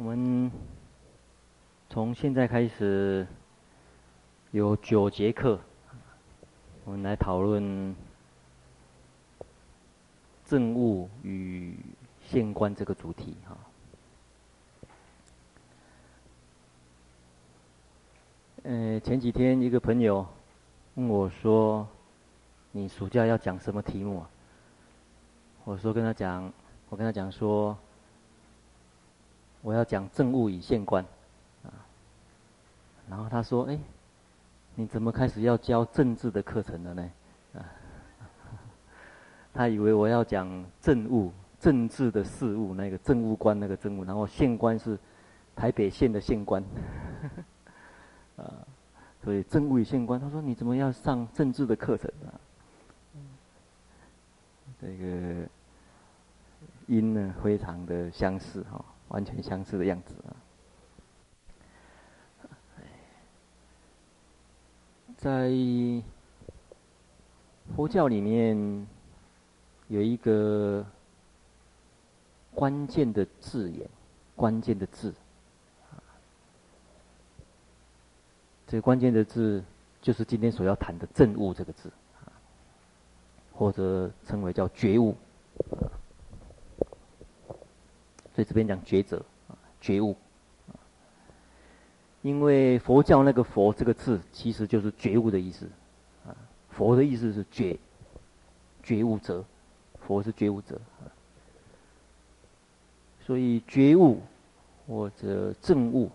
[0.00, 0.50] 我们
[1.90, 3.26] 从现在开始
[4.50, 5.60] 有九节课，
[6.86, 7.94] 我们来讨论
[10.46, 11.76] 政务与
[12.26, 13.58] 县官这个主题哈。
[18.62, 20.26] 呃，前几天一个朋友
[20.94, 21.86] 问我说
[22.72, 24.30] ：“你暑假要讲什么题目啊？”
[25.64, 26.50] 我说：“跟他讲，
[26.88, 27.76] 我跟他讲说。”
[29.62, 31.04] 我要讲政务与县官，
[31.64, 31.68] 啊，
[33.08, 33.78] 然后他说：“哎，
[34.74, 37.10] 你怎么开始要教政治的课程了呢？”
[37.54, 37.60] 啊，
[39.52, 44.98] 他以为我要讲政务、政治的事务，那个政务官那个政务，然后县官是
[45.54, 46.64] 台北县的县官，
[48.36, 48.44] 啊，
[49.22, 52.32] 所以政务与县官，他说：“你怎么要上政治的课程啊？”
[54.80, 55.46] 这个
[56.86, 58.82] 音呢，非常的相似哈。
[59.10, 60.34] 完全相似的样子啊！
[65.16, 65.52] 在
[67.76, 68.86] 佛教里面
[69.88, 70.84] 有一个
[72.54, 73.86] 关键的字眼，
[74.34, 75.12] 关键的字，
[78.66, 79.62] 这个关键的字
[80.00, 81.92] 就是今天所要谈的“证悟”这个字，
[83.52, 85.14] 或者称为叫“觉悟”。
[88.40, 89.52] 所以这边讲觉者啊，
[89.82, 90.16] 觉悟，
[92.22, 95.68] 因为佛教那个“佛”这个字其实就是觉悟的意思，
[96.26, 96.32] 啊，
[96.70, 97.78] 佛的意思是觉，
[98.82, 99.44] 觉悟者，
[100.06, 101.04] 佛是觉悟者啊，
[103.26, 104.22] 所以觉悟
[104.88, 106.10] 或者证悟，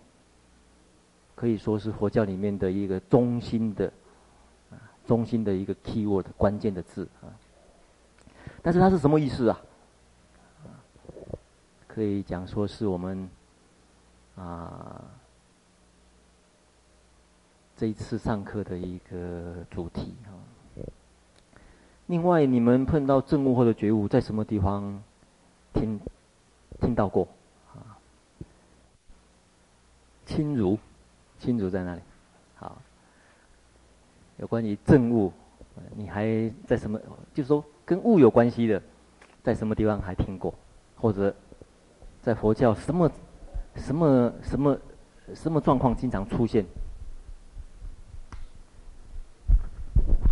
[1.36, 3.86] 可以说是佛教里面的一个中心的，
[4.72, 4.74] 啊，
[5.06, 7.30] 中心的一个 keyword 关键的字啊，
[8.62, 9.60] 但是它是什么意思啊？
[11.96, 13.26] 可以讲说是我们
[14.34, 15.02] 啊
[17.74, 20.36] 这一次上课的一个主题啊。
[22.08, 25.02] 另外，你们碰到证悟或者觉悟，在什么地方
[25.72, 25.98] 听
[26.82, 27.26] 听到过
[27.72, 27.96] 啊？
[30.26, 30.78] 亲如，
[31.38, 32.02] 亲如在哪里？
[32.56, 32.76] 好，
[34.36, 35.32] 有关于证悟，
[35.96, 37.00] 你还在什么？
[37.32, 38.82] 就是说跟悟有关系的，
[39.42, 40.52] 在什么地方还听过，
[40.94, 41.34] 或者？
[42.26, 43.08] 在佛教，什么、
[43.76, 44.78] 什么、什么、
[45.32, 46.66] 什么状况经常出现？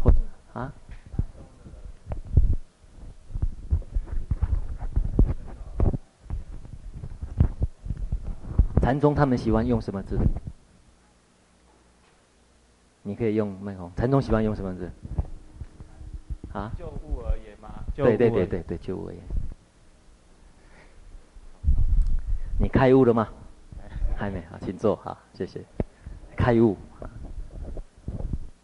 [0.03, 0.13] 或
[0.53, 0.73] 啊？
[8.83, 10.19] 禅宗他们喜欢用什么字？
[13.05, 13.93] 你可以用麦克风。
[13.95, 14.91] 禅宗喜欢用什么字？
[16.53, 16.73] 啊？
[16.77, 17.69] 就悟而言吗？
[17.95, 19.23] 对对对对对，就悟而言。
[22.59, 23.29] 你开悟了吗？
[24.17, 25.65] 还没好，请坐好，谢谢。
[26.37, 26.77] 开悟，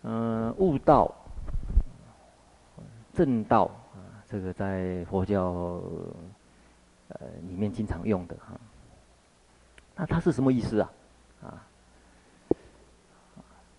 [0.03, 1.13] 嗯、悟道、
[3.13, 3.65] 正道
[3.95, 5.83] 啊，这个在佛教
[7.09, 8.59] 呃里面经常用的哈。
[9.97, 10.93] 那它是什么意思啊？
[11.43, 11.63] 啊，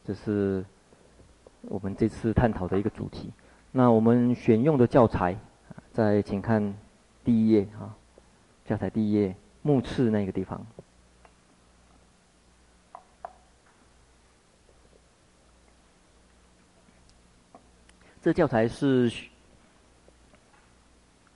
[0.03, 0.63] 这是
[1.61, 3.31] 我们这次探讨的一个主题。
[3.71, 5.37] 那我们选用的教材，
[5.93, 6.75] 在请看
[7.23, 7.95] 第一页啊，
[8.65, 9.33] 教材第一页。
[9.61, 10.65] 目次那个地方，
[18.21, 19.11] 这教材是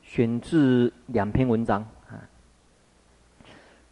[0.01, 2.27] 选自两篇文章啊。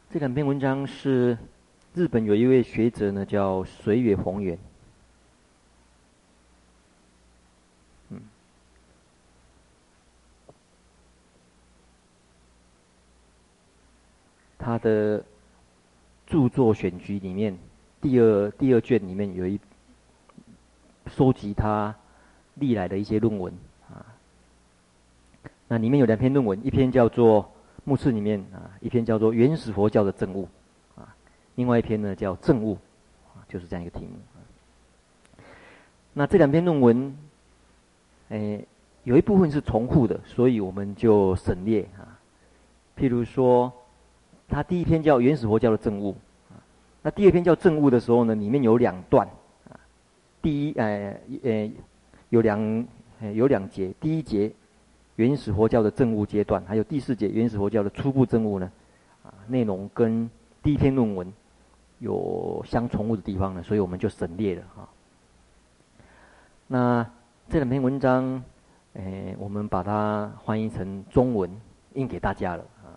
[0.10, 1.38] 这两篇文章是
[1.94, 4.58] 日本有一位学者呢，叫水野弘元。
[14.64, 15.22] 他的
[16.26, 17.54] 著作选集里面，
[18.00, 19.60] 第二第二卷里面有一
[21.08, 21.94] 收集他
[22.56, 23.54] 历来的一些论文
[23.92, 24.06] 啊。
[25.68, 27.44] 那里面有两篇论文，一篇叫做
[27.84, 30.48] 《墓次》里面啊，一篇叫做《原始佛教的证悟》
[31.02, 31.14] 啊，
[31.56, 32.76] 另外一篇呢叫《证悟》
[33.38, 34.14] 啊，就是这样一个题目。
[36.14, 37.18] 那这两篇论文，
[38.30, 38.66] 诶，
[39.04, 42.18] 有一部分是重复的，所以我们就省略啊。
[42.98, 43.70] 譬如说。
[44.50, 46.12] 他第一篇叫《原始佛教的证悟》，
[47.02, 49.28] 那第二篇叫《证悟》的时候呢，里面有两段，
[50.42, 51.72] 第一，呃，呃，
[52.30, 52.88] 有两，
[53.34, 54.52] 有两节，第一节
[55.16, 58.72] 原始佛教的证悟阶段，还有第四节原始佛教的初步证悟呢，
[59.24, 60.30] 啊，内容跟
[60.62, 61.32] 第一篇论文
[62.00, 64.90] 有相重复的地方呢，所以我们就省略了哈。
[66.68, 67.06] 那
[67.50, 68.44] 这两篇文章，
[68.94, 71.50] 呃，我们把它翻译成中文
[71.94, 72.96] 印给大家了啊。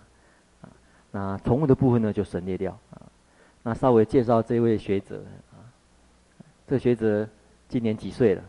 [1.11, 3.03] 那宠物的部分呢就省略掉啊。
[3.63, 5.59] 那稍微介绍这位学者啊，
[6.67, 7.29] 这学者
[7.69, 8.43] 今年几岁了？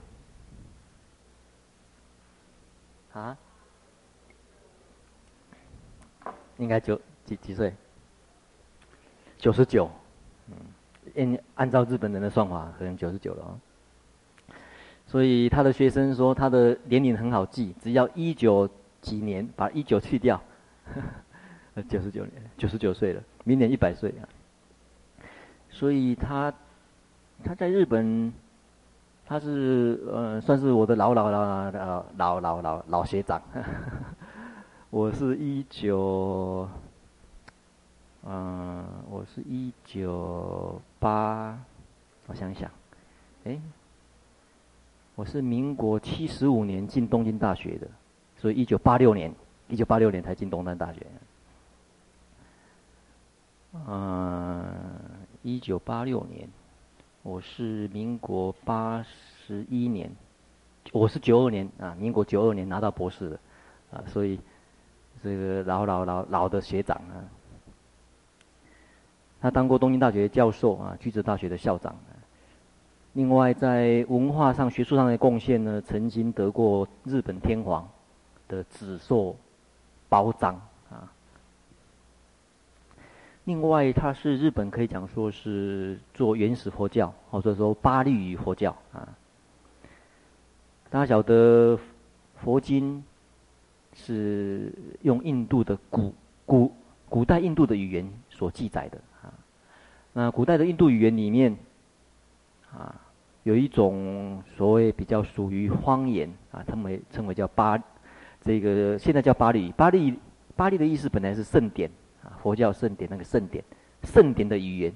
[3.13, 3.37] 啊？
[6.57, 7.73] 应该九几几岁？
[9.37, 9.89] 九十九，
[10.47, 10.55] 嗯，
[11.15, 13.53] 按按照日本人的算法，可能九十九了啊。
[15.05, 18.69] 所以他的学生说他的年龄很好记，只要一九
[19.01, 20.41] 几年，把一九去掉，
[21.83, 24.27] 九十九年，九十九岁了，明年一百岁啊。
[25.69, 26.53] 所以他
[27.43, 28.33] 他在日本，
[29.25, 33.41] 他是呃算是我的老老老老老老老老学长。
[34.89, 36.67] 我是一九，
[38.25, 41.59] 嗯，我是一九八，
[42.27, 42.71] 我想一想，
[43.43, 43.59] 哎，
[45.15, 47.87] 我是民国七十五年进东京大学的，
[48.37, 49.31] 所以一九八六年，
[49.67, 51.05] 一九八六年才进东南大学。
[53.85, 54.65] 嗯，
[55.43, 56.49] 一九八六年，
[57.23, 60.09] 我是民国八十一年，
[60.91, 63.39] 我是九二年啊，民国九二年拿到博士的，
[63.91, 64.39] 啊，所以。
[65.23, 67.17] 这个老老老老的学长啊，
[69.41, 71.95] 他当过东京大学教授啊，駒泽大学的校长。
[73.13, 77.89] 另外，在文化上、学术上的贡献呢，曾经得过日本天皇
[78.47, 79.33] 的紫綬
[80.07, 80.61] 褒章。
[83.47, 89.07] 另外，它是日本可以讲说是做原始佛教，或者说巴利语佛教啊。
[90.89, 91.79] 大家晓得
[92.43, 93.03] 佛经。
[93.99, 94.71] 是
[95.01, 96.13] 用印度的古
[96.45, 96.71] 古
[97.09, 99.33] 古代印度的语言所记载的啊。
[100.13, 101.57] 那古代的印度语言里面，
[102.71, 102.93] 啊，
[103.41, 107.81] 有一种所谓比较属于方言啊，称为称为叫巴，
[108.39, 109.73] 这个现在叫巴利。
[109.75, 110.13] 巴利
[110.55, 111.89] 巴利的意思本来是圣典
[112.41, 113.63] 佛教圣典那个圣典，
[114.03, 114.93] 圣典的语言。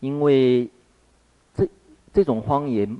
[0.00, 0.70] 因为
[1.54, 1.68] 这
[2.12, 2.96] 这种方言。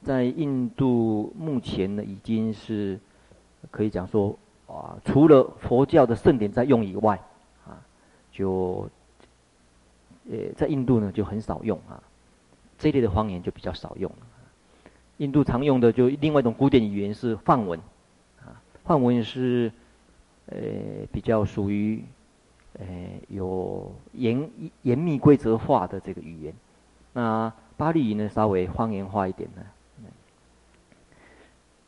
[0.00, 2.98] 在印度目前呢，已经是
[3.68, 7.20] 可以讲说啊，除了佛教的圣典在用以外，
[7.66, 7.82] 啊，
[8.30, 8.88] 就
[10.30, 12.00] 呃，在印度呢就很少用啊，
[12.78, 14.10] 这类的方言就比较少用。
[15.16, 17.78] 印度常用的就另外一种古典语言是梵文，
[18.88, 19.70] 梵文是
[20.46, 20.56] 呃
[21.12, 22.02] 比较属于
[22.78, 22.86] 呃
[23.28, 24.50] 有严
[24.80, 26.54] 严密规则化的这个语言，
[27.12, 29.62] 那巴利语呢稍微方言化一点呢。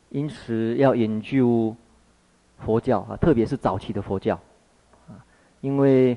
[0.09, 1.75] 因此，要研究
[2.59, 4.39] 佛教啊，特别是早期的佛教
[5.07, 5.25] 啊，
[5.61, 6.15] 因为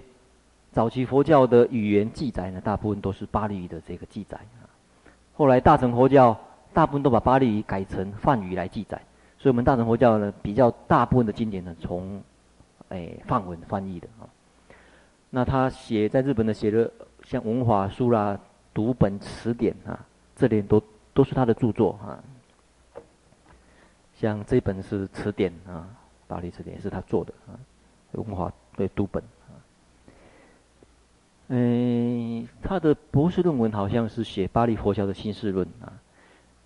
[0.70, 4.68] 早期佛教的语言记载呢，大部分都是巴利语的这个记载啊。
[5.34, 6.38] 后来大乘佛教
[6.74, 9.00] 大部分都把巴利语改成梵语来记载，
[9.44, 12.22] 所以我们大乘佛教呢，比较大部分的经典呢，从
[12.88, 14.24] 诶梵文翻译的啊。
[15.28, 16.90] 那他写在日本的写的
[17.24, 18.40] 像文法书啦、
[18.72, 20.00] 读本词典啊，
[20.34, 20.82] 这里都
[21.12, 22.24] 都是他的著作啊。
[24.14, 25.90] 像这本是词典啊，
[26.26, 27.52] 巴黎词典是他做的啊，
[28.12, 29.52] 文化对读本啊。
[31.48, 35.92] 嗯，他的博士论文好像是写巴黎佛教的新世论啊。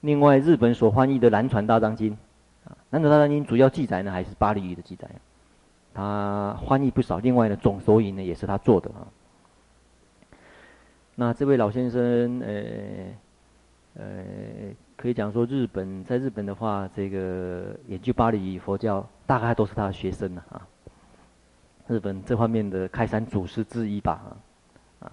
[0.03, 2.13] 另外，日本所翻译的《南传大藏经》，
[2.91, 5.09] 《南传大藏经》主要记载呢还是巴利语的记载，
[5.95, 7.19] 他翻译不少。
[7.19, 9.07] 另外呢，总索引呢也是他做的啊。
[11.15, 14.25] 那这位老先生，呃，呃。
[14.99, 20.67] 可以讲说，日本在日本的话，这个研究巴利佛教大概都是他的学生了啊。
[21.87, 24.37] 日本这方面的开山祖师之一吧，
[24.99, 25.13] 啊。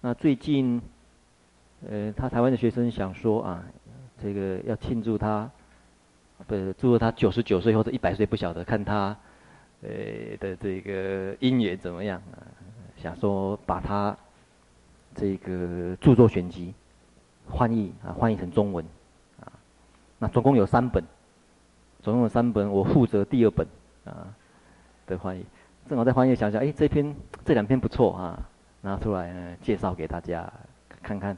[0.00, 0.80] 那最近，
[1.90, 3.64] 呃，他台湾的学生想说啊，
[4.22, 5.50] 这个要庆祝他，
[6.46, 9.16] 不祝他九十九岁或者一百岁，不晓得看他，
[9.82, 12.38] 呃的这个姻缘怎么样啊？
[12.96, 14.16] 想说把他
[15.14, 16.74] 这个著作选集。
[17.46, 18.82] 翻译啊，翻译成中文，
[19.38, 19.52] 啊，
[20.18, 21.04] 那总共有三本，
[22.00, 23.66] 总共有三本，我负责第二本，
[24.06, 24.32] 啊，
[25.06, 25.44] 的翻译。
[25.86, 28.48] 正好在翻译，想想，哎，这篇这两篇不错啊，
[28.80, 30.50] 拿出来呢，介绍给大家
[31.02, 31.36] 看看，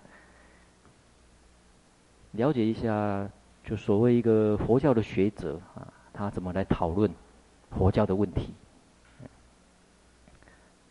[2.31, 3.29] 了解一下，
[3.67, 7.11] 就所谓一个佛教的学者啊，他怎么来讨论
[7.73, 8.55] 佛教的问题。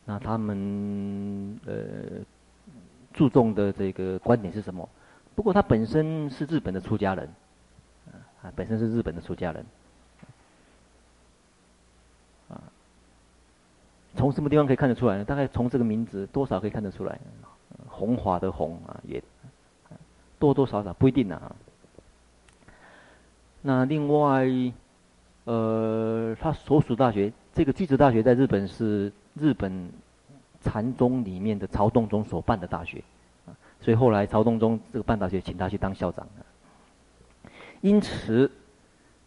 [0.03, 1.73] 那他们呃
[3.13, 4.87] 注重的这个观点是什么？
[5.35, 7.29] 不过他本身是日本的出家人，
[8.43, 9.65] 啊，本身是日本的出家人，
[12.49, 12.61] 啊，
[14.15, 15.23] 从什么地方可以看得出来呢？
[15.23, 17.17] 大概从这个名字多少可以看得出来，
[17.87, 19.23] 弘华的弘啊，也
[20.37, 21.55] 多多少少不一定啊。
[23.67, 24.47] 那另外，
[25.45, 29.89] 呃，他所属大学，这个巨子大学在日本是日本
[30.61, 33.03] 禅宗里面的曹洞宗所办的大学，
[33.81, 36.27] 所以后来曹洞宗这个办大学请他去当校长。
[37.81, 38.51] 因此，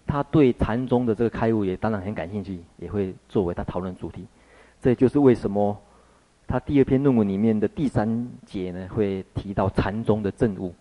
[0.07, 4.25] 他对禅宗的这个开悟也当然很感兴趣，也会作为他讨论主题。
[4.81, 5.77] 这就是为什么
[6.47, 10.73] 他第二篇论文里面的第三节呢，会提到禅宗的证悟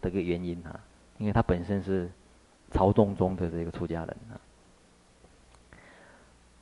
[0.00, 0.78] 这个原因啊，
[1.18, 2.08] 因为他本身是
[2.72, 4.34] 曹洞宗的这个出家人啊。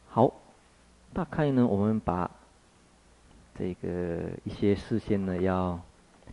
[0.09, 0.33] 好，
[1.15, 2.31] 大概呢，我们把
[3.55, 5.81] 这个一些事先呢要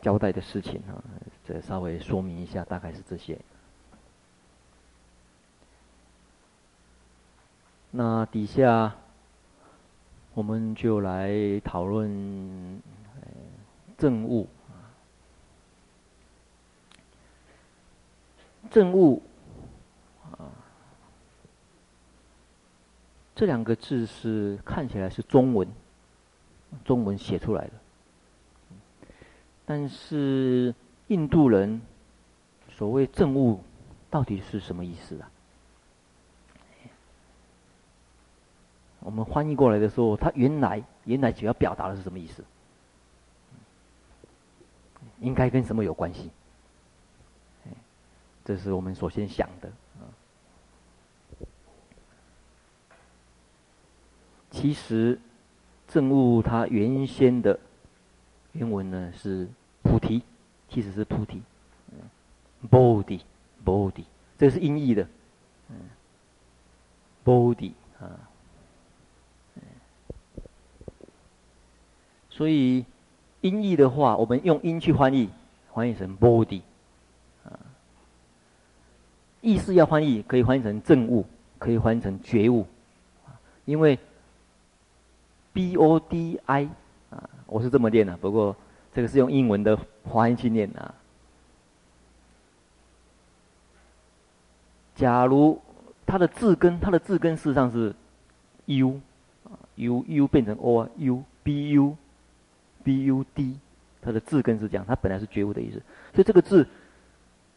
[0.02, 0.98] 交代的事情啊，
[1.46, 3.38] 这稍微说明一下，大概是这些。
[7.92, 8.96] 那底下
[10.34, 12.82] 我们就来讨论
[13.98, 14.48] 政务。
[18.70, 19.24] 政务
[23.38, 25.68] 这两个字是看起来是中文，
[26.84, 27.74] 中文写出来的，
[29.64, 30.74] 但是
[31.10, 31.80] 印度人
[32.72, 33.62] 所谓证悟
[34.10, 35.30] 到底是什么意思啊？
[39.02, 42.44] 我们翻译过来的时候，它原来原来主要表达的是什么意思？
[45.20, 46.32] 应该跟什么有关系？
[48.44, 50.10] 这是我们首先想的啊。
[54.50, 55.20] 其实
[55.88, 57.60] 证悟它原先的
[58.54, 59.48] 原文呢是
[59.84, 60.22] 菩提，
[60.70, 61.42] 其实是菩提
[62.70, 64.04] ，Bodhi，Bodhi，
[64.38, 65.08] 这是音译的，
[65.70, 65.76] 嗯
[67.24, 68.20] ，body 啊。
[72.30, 72.86] 所以
[73.42, 75.30] 音译的话，我们用音去翻译，
[75.74, 76.62] 翻译成 body，
[77.44, 77.58] 啊，
[79.42, 81.26] 意思要翻译可以翻译成证悟，
[81.58, 82.68] 可以翻译成觉悟，
[83.66, 83.98] 因为
[85.58, 86.70] b o d i
[87.10, 88.56] 啊，我是这么念的，不过
[88.94, 90.94] 这个是用英文的发音去念啊。
[94.94, 95.60] 假如
[96.06, 97.96] 它的字根，它的字根事实上是
[98.66, 99.02] u，
[99.46, 101.98] 啊，u u 变成 o 啊 u b u。
[102.84, 103.58] B U D，
[104.02, 105.82] 它的字根是这样，它本来是觉悟的意思，
[106.14, 106.66] 所以这个字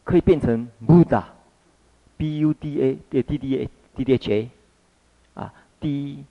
[0.03, 4.49] 可以变成 budda，b u d a 对 D D A D D H A，
[5.35, 6.25] 啊，D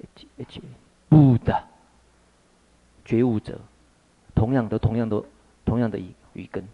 [0.00, 0.60] H H
[1.10, 1.62] Buddha，
[3.04, 3.60] 觉悟者，
[4.34, 5.24] 同样的同样的
[5.64, 6.66] 同样的语语根，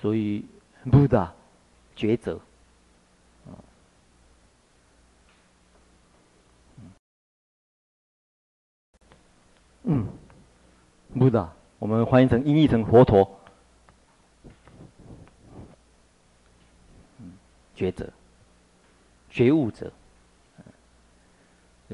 [0.00, 0.44] 所以
[0.84, 1.30] Buddha
[1.94, 2.40] 觉者。
[9.88, 10.08] 嗯
[11.14, 13.38] ，，Buddha，，我们翻译成音译成佛陀，
[17.76, 18.12] 觉者，
[19.30, 19.92] 觉悟者，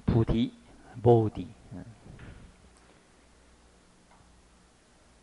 [0.07, 0.51] 菩提
[1.03, 1.85] ，Bodhi，嗯，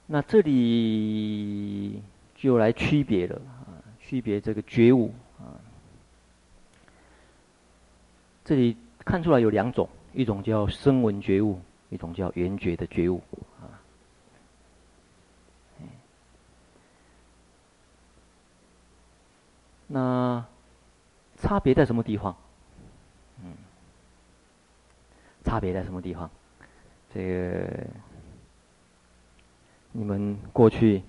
[0.05, 1.99] 那这里
[2.35, 3.41] 就来区别了，
[3.99, 5.57] 区别这个觉悟啊，
[8.45, 11.59] 这里看出来有两种，一种叫声闻觉悟。
[11.91, 13.19] 一种叫缘觉的觉悟
[13.59, 13.65] 啊，
[19.91, 20.45] 那
[21.37, 22.35] 差别在什么地方？
[23.43, 23.53] 嗯，
[25.43, 26.29] 差别在什么地方？
[27.11, 27.87] 这个
[29.91, 31.01] 你们过去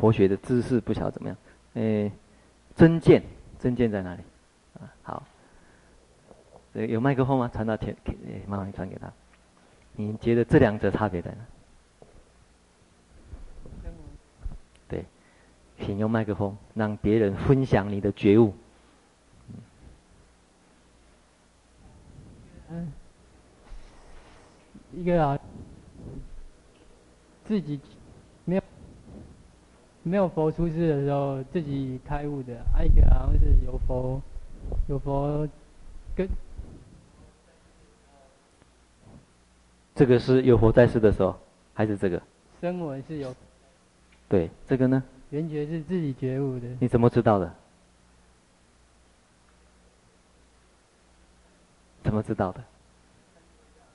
[0.00, 1.36] 佛学的知识不晓得怎么样？
[1.74, 2.12] 哎，
[2.76, 3.20] 真见，
[3.58, 4.22] 真见在哪里？
[4.80, 5.22] 啊，好，
[6.72, 7.50] 这有麦克风吗？
[7.52, 9.12] 传到天，哎，麻烦你传给他。
[9.96, 11.38] 你觉得这两者差别在哪？
[14.86, 15.04] 对，
[15.80, 18.52] 请用麦克风让别人分享你的觉悟。
[22.70, 22.92] 嗯，
[24.92, 25.38] 一个啊，
[27.44, 27.80] 自己
[28.44, 28.62] 没有
[30.02, 34.20] 没有佛出世的时候自己开悟的，还有一个好像是有佛
[34.88, 35.48] 有佛
[36.14, 36.28] 跟。
[39.94, 41.36] 这个是有佛在世的时候，
[41.74, 42.22] 还是这个？
[42.60, 43.34] 声闻是有。
[44.28, 45.02] 对，这个呢？
[45.30, 46.66] 缘觉是自己觉悟的。
[46.80, 47.54] 你怎么知道的？
[52.02, 52.64] 怎么知道的？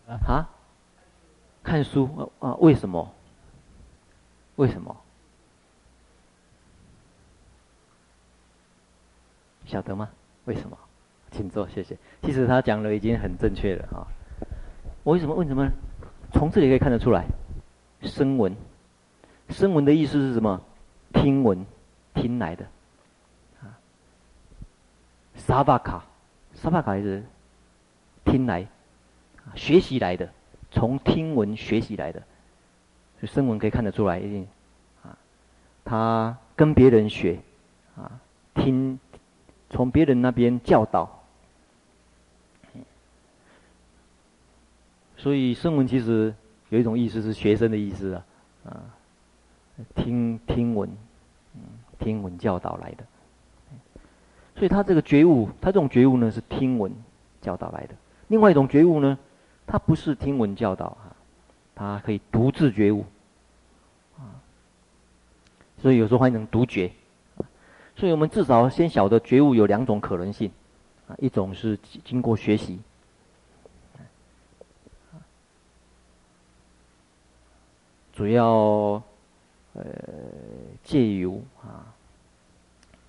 [0.07, 0.47] 啊？
[1.63, 2.55] 看书啊啊？
[2.55, 3.11] 为什么？
[4.57, 4.95] 为什么？
[9.65, 10.09] 晓得吗？
[10.45, 10.77] 为什么？
[11.31, 11.97] 请坐，谢谢。
[12.21, 14.05] 其实他讲的已经很正确了啊。
[15.03, 15.33] 我为什么？
[15.33, 15.67] 为什么？
[16.31, 17.25] 从这里可以看得出来，
[18.03, 18.55] 声闻，
[19.49, 20.61] 声闻的意思是什么？
[21.13, 21.65] 听闻
[22.13, 22.65] 听来的，
[23.61, 23.71] 啊，
[25.35, 26.03] 萨巴卡，
[26.53, 27.23] 萨巴卡也是
[28.25, 28.67] 听来，
[29.55, 30.29] 学习来的，
[30.71, 32.19] 从听闻学习来的，
[33.19, 34.47] 所以声闻可以看得出来，一定
[35.03, 35.17] 啊，
[35.85, 37.39] 他跟别人学，
[37.95, 38.19] 啊，
[38.55, 38.99] 听
[39.69, 41.19] 从别人那边教导。
[45.15, 46.35] 所以声闻其实
[46.67, 48.25] 有一种意思是学生的意思啊，
[48.65, 48.83] 啊，
[49.95, 50.89] 听听闻，
[51.99, 53.03] 听闻教导来的。
[54.55, 56.93] 所以他这个觉悟，他这种觉悟呢是听闻
[57.41, 57.95] 教导来的。
[58.27, 59.17] 另外一种觉悟呢，
[59.65, 61.15] 他不是听闻教导啊，
[61.75, 63.05] 他可以独自觉悟，
[64.17, 64.37] 啊，
[65.81, 66.91] 所以有时候翻译成独觉。
[67.95, 70.51] 所以我们至少先晓得觉悟有两种可能性，
[71.07, 72.79] 啊，一种是经过学习。
[78.13, 79.01] 主要，
[79.73, 79.83] 呃，
[80.83, 81.93] 借由啊，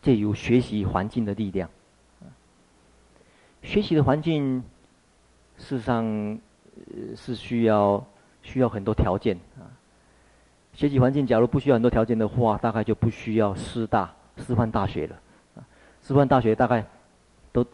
[0.00, 1.68] 借由学习环境的力量，
[3.62, 4.62] 学习的环境，
[5.59, 8.04] 事实上，呃，是需要
[8.42, 9.68] 需要很多条件啊。
[10.73, 15.21] 学习环境假如不需要很多条件的话，大概就不需要师大师范大学了。
[16.02, 16.85] 师范大学大概
[17.52, 17.64] 都，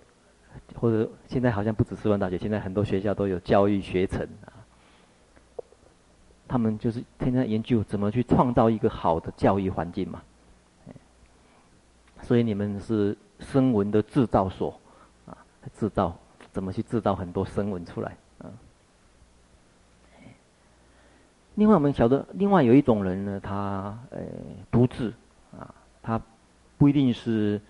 [0.75, 4.60] 或者现在好像不止师范大学，现在很多学校都有教育学程啊。
[6.51, 10.21] 他们就是天天研究怎么去创造一个好的教育环境嘛，
[12.23, 14.77] 所以你们是声纹的制造所，
[15.27, 15.39] 啊，
[15.79, 16.13] 制造
[16.51, 18.51] 怎么去制造很多声纹出来啊？
[21.55, 24.19] 另外我们晓得，另外有一种人呢，他呃
[24.73, 25.15] 独自
[25.57, 26.21] 啊，他
[26.77, 27.61] 不一定是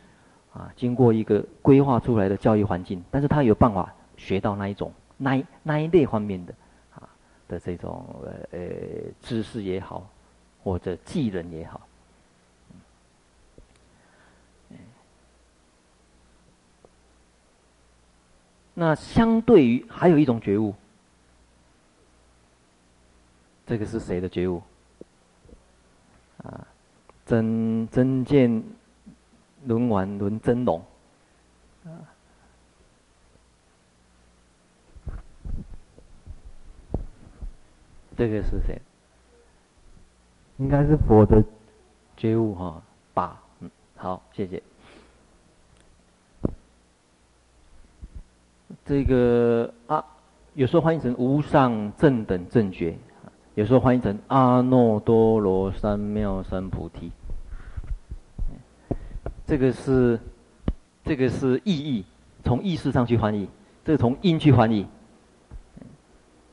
[0.54, 6.54] 啊经过一个规划出来的教育环境，但是他有办法学到那一种那一那一类方面的。
[7.50, 8.60] 的这种呃呃
[9.20, 10.08] 知识也好，
[10.62, 11.80] 或者技能也好，
[18.72, 20.72] 那相对于还有一种觉悟，
[23.66, 24.62] 这个是谁的觉悟？
[26.44, 26.66] 啊，
[27.26, 28.62] 真真见
[29.64, 30.80] 轮完轮真龙。
[38.20, 38.78] 这个是谁？
[40.58, 41.42] 应该是佛的
[42.18, 42.82] 觉悟哈，
[43.14, 43.40] 吧？
[43.60, 44.62] 嗯，好，谢谢。
[48.84, 50.04] 这个啊，
[50.52, 52.94] 有时候翻译成无上正等正觉，
[53.54, 57.10] 有时候翻译成阿耨多罗三藐三菩提。
[59.46, 60.20] 这个是，
[61.04, 62.04] 这个是意义，
[62.44, 63.48] 从意识上去翻译，
[63.82, 64.86] 这个从音去翻译，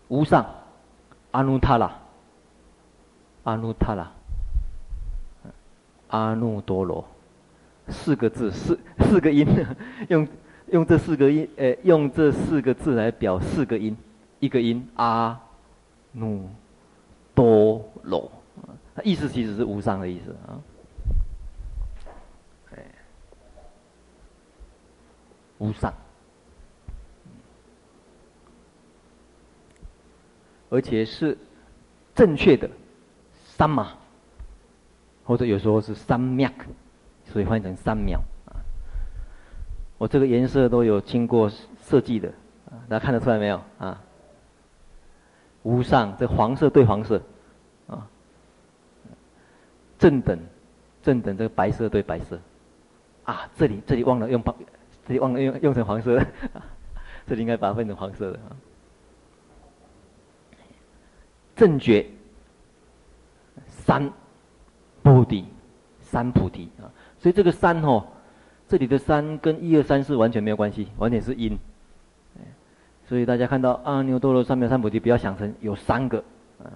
[0.08, 0.45] 无上。
[1.38, 1.95] 阿耨他拉，
[3.43, 4.12] 阿耨他拉，
[6.08, 7.06] 阿耨多罗，
[7.89, 9.45] 四个字，四四个音，
[10.10, 10.28] 用
[10.71, 13.95] 用这四个音，呃，用这四个字来表四个音，
[14.39, 14.89] 一个音。
[14.95, 15.39] 阿
[16.15, 16.41] 耨
[17.36, 18.32] 多罗，
[19.04, 20.58] 意思其实是无上的意思啊，
[22.76, 22.84] 哎，
[25.60, 25.93] 无上。
[30.69, 31.38] 而且是
[32.13, 32.69] 正确的
[33.45, 33.93] 三马，
[35.23, 36.51] 或者有时候是三秒，
[37.25, 38.56] 所以换成三秒啊。
[39.97, 41.49] 我这个颜色都有经过
[41.82, 42.30] 设计的，
[42.89, 44.01] 大家看得出来没有啊？
[45.63, 47.21] 无上，这黄色对黄色，
[47.88, 48.08] 啊，
[49.99, 50.39] 正等，
[51.03, 52.39] 正等这个白色对白色，
[53.25, 54.56] 啊，这里这里忘了用黄，
[55.06, 56.25] 这里忘了用用成黄色了，
[57.25, 58.56] 这里应该把它分成黄色的啊。
[61.58, 62.06] 正觉
[63.67, 64.13] 三
[65.02, 65.46] 菩提，
[66.02, 66.86] 三菩提啊，
[67.17, 68.06] 所以这个三哦，
[68.67, 71.58] 这里的三跟一二三四完全没有关系，完全是因。
[73.08, 76.24] 所以大家看到阿耨多罗三藐三菩提，不要想成有三个
[76.60, 76.70] 啊。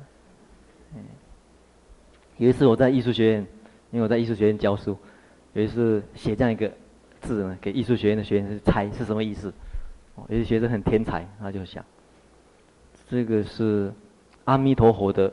[2.37, 3.45] 有一次我在艺术学院，
[3.91, 4.97] 因为我在艺术学院教书，
[5.53, 6.71] 有一次写这样一个
[7.19, 9.53] 字呢，给艺术学院的学生猜是什么意思。
[10.29, 11.85] 有些学生很天才，他就想，
[13.07, 13.93] 这个是。
[14.45, 15.31] 阿弥陀佛的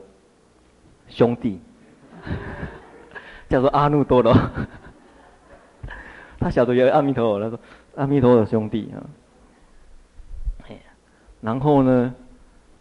[1.07, 1.59] 兄弟，
[3.49, 4.33] 叫做阿耨多罗。
[6.39, 7.59] 他晓得有阿弥陀佛，他说
[7.95, 9.03] 阿弥陀佛的兄弟啊。
[11.41, 12.13] 然后呢，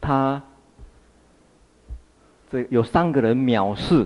[0.00, 0.42] 他
[2.50, 4.04] 这有三个人藐视，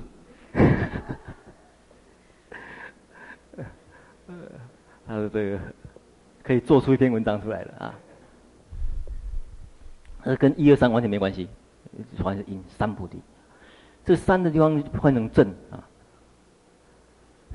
[5.07, 5.59] 他的这个
[6.43, 7.95] 可以做出一篇文章出来了啊。
[10.25, 11.49] 那跟一二三完全没关系。
[12.23, 13.19] 换成因三菩提，
[14.05, 15.85] 这三的地方换成正啊，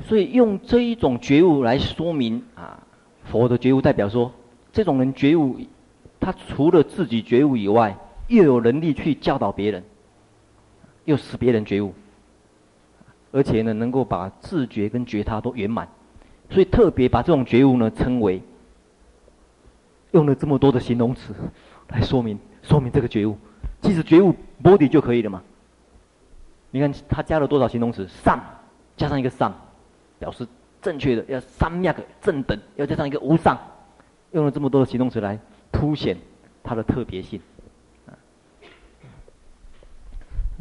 [0.02, 2.84] 所以用这一种觉悟来说明啊，
[3.26, 4.32] 佛的觉悟代表说，
[4.72, 5.58] 这种人觉悟，
[6.20, 7.98] 他除了自己觉悟以外，
[8.28, 9.84] 又有能力去教导别人，
[11.06, 11.94] 又使别人觉悟，
[13.32, 15.88] 而且呢，能够把自觉跟觉他都圆满，
[16.50, 18.42] 所以特别把这种觉悟呢称为，
[20.12, 21.34] 用了这么多的形容词
[21.90, 23.38] 来说明说明这个觉悟，
[23.88, 25.42] 其实觉悟 body 就可以了嘛。
[26.72, 28.06] 你看他加了多少形容词？
[28.06, 28.38] 上
[28.98, 29.56] 加上一个上，
[30.20, 30.46] 表示
[30.82, 33.58] 正确的要三脉正等，要加上一个无上，
[34.34, 35.40] 用了这么多的形容词来
[35.72, 36.18] 凸显
[36.62, 37.40] 它的特别性。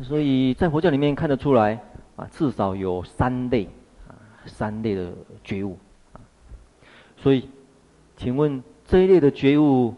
[0.04, 1.82] 所以在佛教里面看得出来
[2.14, 3.68] 啊，至少有三类
[4.06, 4.14] 啊，
[4.46, 5.10] 三类的
[5.42, 5.76] 觉悟
[6.12, 6.22] 啊。
[7.16, 7.48] 所以，
[8.16, 9.96] 请问这一类的觉悟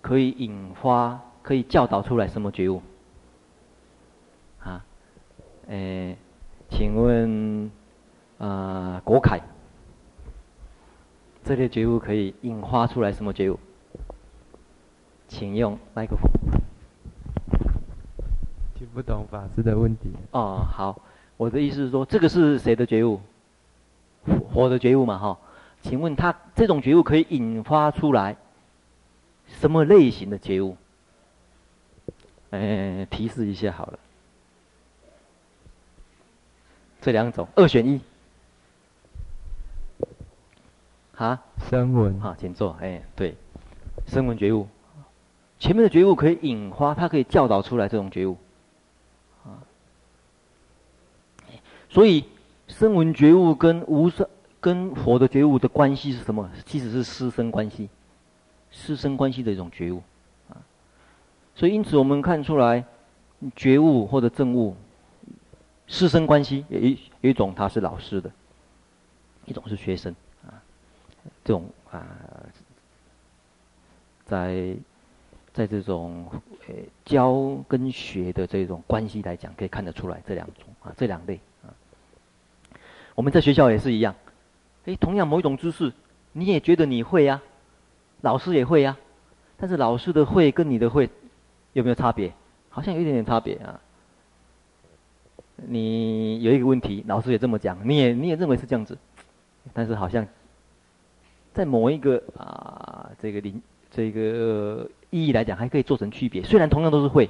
[0.00, 2.82] 可以引发、可以教导出来什么觉悟？
[4.58, 4.84] 啊，
[5.68, 6.16] 诶，
[6.70, 7.70] 请问
[8.38, 9.40] 啊，国凯，
[11.44, 13.60] 这类觉悟可以引发出来什么觉悟？
[15.28, 16.28] 请用麦克风。
[18.74, 20.10] 听不懂法师的问题。
[20.32, 21.00] 哦，好，
[21.36, 23.20] 我的意思是说，这个是谁的觉悟？
[24.52, 25.38] 佛的觉悟嘛，哈。
[25.80, 28.36] 请问他这种觉悟可以引发出来
[29.46, 30.76] 什么类型的觉悟？
[32.56, 33.98] 哎，提示一下好了。
[37.00, 38.00] 这两种，二选一。
[41.16, 41.42] 啊？
[41.70, 42.20] 声闻。
[42.20, 42.76] 好，请坐。
[42.80, 43.36] 哎，对，
[44.06, 44.68] 声闻觉悟。
[45.58, 48.36] 前面的觉悟可以引发，它可以教导出来这种觉悟。
[49.44, 49.62] 啊
[51.88, 52.24] 所以，
[52.68, 54.28] 声闻觉悟跟无声、
[54.60, 56.50] 跟佛的觉悟的关系是什么？
[56.66, 57.88] 其实是师生关系，
[58.70, 60.02] 师生关系的一种觉悟，啊。
[61.56, 62.84] 所以，因此我们看出来，
[63.56, 64.76] 觉悟或者证悟，
[65.86, 68.30] 师生关系有一有一种他是老师的，
[69.46, 70.14] 一种是学生，
[70.46, 70.52] 啊，
[71.42, 72.06] 这种啊，
[74.26, 74.76] 在
[75.54, 76.26] 在这种
[76.68, 76.74] 呃
[77.06, 81.72] 教跟学的这种关系来讲，可以看得出来这两种啊，这两类啊。
[83.14, 84.14] 我们在学校也是一样，
[84.84, 85.90] 诶，同样某一种知识，
[86.32, 87.40] 你也觉得你会呀，
[88.20, 88.94] 老师也会呀，
[89.56, 91.08] 但是老师的会跟你的会
[91.76, 92.32] 有没有差别？
[92.70, 93.78] 好像有一点点差别啊。
[95.56, 98.96] 你有一个问题，老师也这么讲，你也你也认为是这样子，
[99.74, 100.26] 但是好像
[101.52, 103.60] 在某一个啊这个领
[103.90, 106.42] 这个意义来讲，还可以做成区别。
[106.42, 107.28] 虽然同样都是会，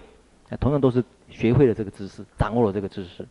[0.60, 3.26] 同样都是学会了这个知识，掌握了这个知识。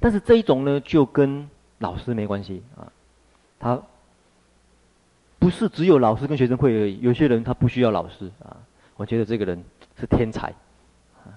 [0.00, 2.90] 但是这一种呢，就跟老师没关系啊，
[3.60, 3.80] 他
[5.38, 7.00] 不是只有老师跟学生会而已。
[7.00, 8.56] 有些人他不需要老师啊，
[9.02, 9.64] 我觉得这个人
[9.98, 10.54] 是天才，
[11.24, 11.34] 啊，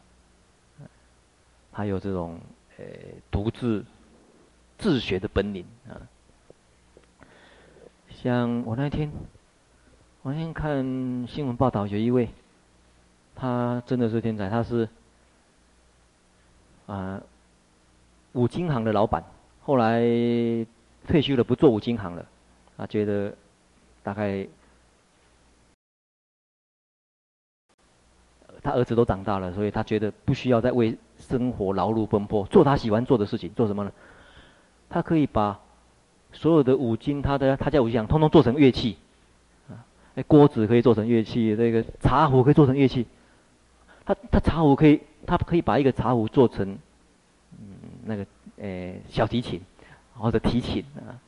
[1.71, 2.39] 他有这种
[2.77, 2.85] 呃
[3.31, 3.83] 独自
[4.77, 5.97] 自学的本领啊。
[8.07, 9.11] 像我那天，
[10.21, 12.29] 我那天看新闻报道，有一位，
[13.33, 14.87] 他真的是天才，他是
[16.85, 17.19] 啊。
[18.33, 19.23] 五金行的老板，
[19.63, 20.01] 后来
[21.07, 22.23] 退休了，不做五金行了。
[22.77, 23.33] 他觉得
[24.03, 24.45] 大概
[28.65, 33.53] 他儿子都长大了，所以他觉得不需要再为生活劳碌奔波，做他喜欢做的事情。
[33.55, 33.91] 做什么呢？
[34.89, 35.59] 他可以把
[36.33, 38.97] 所有的五金，他的他家五金行，通通做成乐器。
[39.69, 43.05] 啊，那锅子可以做成乐器，这个茶壶可以做成乐器。
[44.03, 46.77] 他他茶壶可以，他可以把一个茶壶做成
[47.59, 47.75] 嗯。
[48.07, 48.23] 那个，
[48.57, 49.61] 诶、欸，小提琴，
[50.17, 51.21] 或者提琴啊，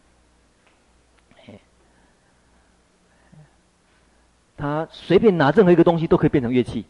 [4.57, 6.83] 他随便拿任何一个东西都可以变成乐器，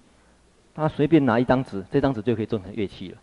[0.78, 3.18] 他随便拿一张纸，这张纸就可以做成乐器了。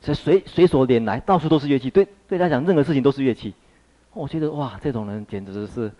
[0.00, 3.54] 这随随手拈来，到处都是乐器，对对他讲，任何事情都是乐器。
[4.12, 5.90] 我觉得哇，这种人简直是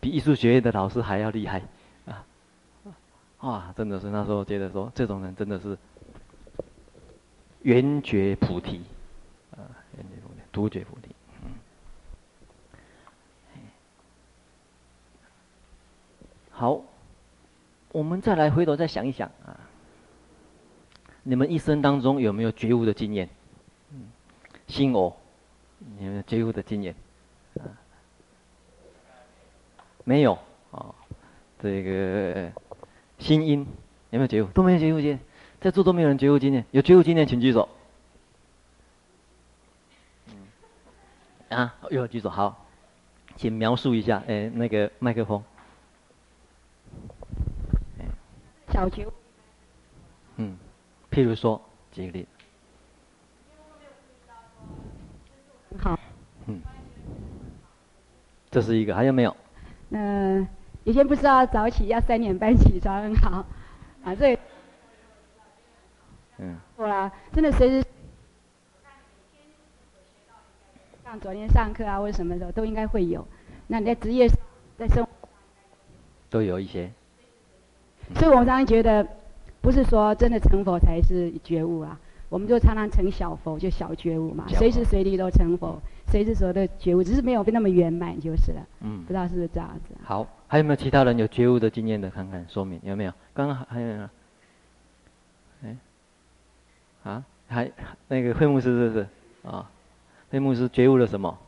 [0.00, 1.60] 比艺术学院的老师还要厉害
[2.06, 2.24] 啊！
[3.40, 5.76] 哇，真的是那时候觉得说，这种人真的是。
[7.62, 8.80] 圆觉菩提，
[9.50, 9.58] 啊，
[9.96, 11.08] 圆觉菩提，独觉菩提，
[11.42, 11.50] 嗯。
[16.52, 16.80] 好，
[17.92, 19.58] 我们再来回头再想一想啊，
[21.22, 23.28] 你们一生当中有没有觉悟的经验？
[23.90, 24.02] 嗯，
[24.66, 25.16] 心偶，
[25.98, 26.94] 有没有觉悟的经验？
[27.58, 27.64] 啊，
[30.04, 30.38] 没有
[30.70, 30.94] 啊，
[31.58, 32.52] 这个
[33.18, 33.66] 心因
[34.10, 34.46] 有没有觉悟？
[34.48, 35.18] 都没有觉悟经验。
[35.58, 37.68] 在座都没有人觉悟经验，有觉悟经验请举手。
[41.48, 42.66] 啊，有举手，好，
[43.36, 45.42] 请描述一下，哎，那个麦克风。
[48.76, 49.06] 小觉。
[50.36, 50.54] 嗯，
[51.10, 51.58] 譬如说，
[51.92, 52.22] 举个例。
[52.24, 52.28] 子。
[56.46, 56.60] 嗯，
[58.50, 59.34] 这是一个，还有没有？
[59.88, 60.48] 嗯、呃，
[60.84, 63.46] 以前不知道早起要三点半起床很好，
[64.04, 64.38] 啊，这，
[66.36, 67.86] 嗯，错啦，真的随时，
[71.02, 73.26] 像昨天上课啊或者什么的都应该会有，
[73.68, 74.28] 那你在职业
[74.76, 75.10] 在生活
[76.28, 76.92] 都有一些，
[78.14, 79.06] 所以我们常常觉得，
[79.60, 81.98] 不是说真的成佛才是觉悟啊。
[82.28, 88.66] 我们就常常成小佛，就小觉悟嘛，随时随地都成佛，随时所有的觉悟，只是没有那么圆满就是了。
[88.80, 89.94] 嗯，不知道是不是这样子。
[90.02, 92.10] 好，还有没有其他人有觉悟的经验的？
[92.10, 93.12] 看看说明有没有？
[93.32, 94.08] 刚刚还有没有？
[95.62, 95.76] 哎，
[97.04, 97.70] 啊，还
[98.08, 99.06] 那个惠牧师是不是？
[99.48, 99.70] 啊，
[100.30, 101.38] 惠牧师觉悟了什么？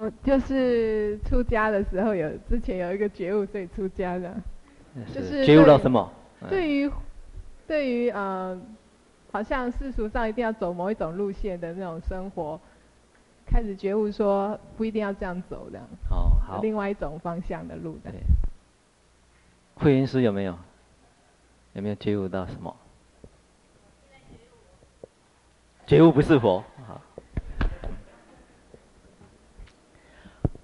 [0.00, 4.34] 我就是出家的时候有之前有一个觉悟，所以出家的，
[5.14, 6.10] 就是觉悟到什么？
[6.48, 6.90] 对于
[7.66, 8.58] 对于呃，
[9.30, 12.58] 好像世俗上一定要走某一种路线的那种生活，
[13.46, 18.10] 开始觉悟说不一定要这样走的，哦，好，另外一种方向的路的。
[19.74, 20.58] 慧云师有没有？
[21.74, 22.74] 有没有觉悟到什么？
[25.86, 26.64] 觉悟不是佛。
[26.86, 26.98] 好。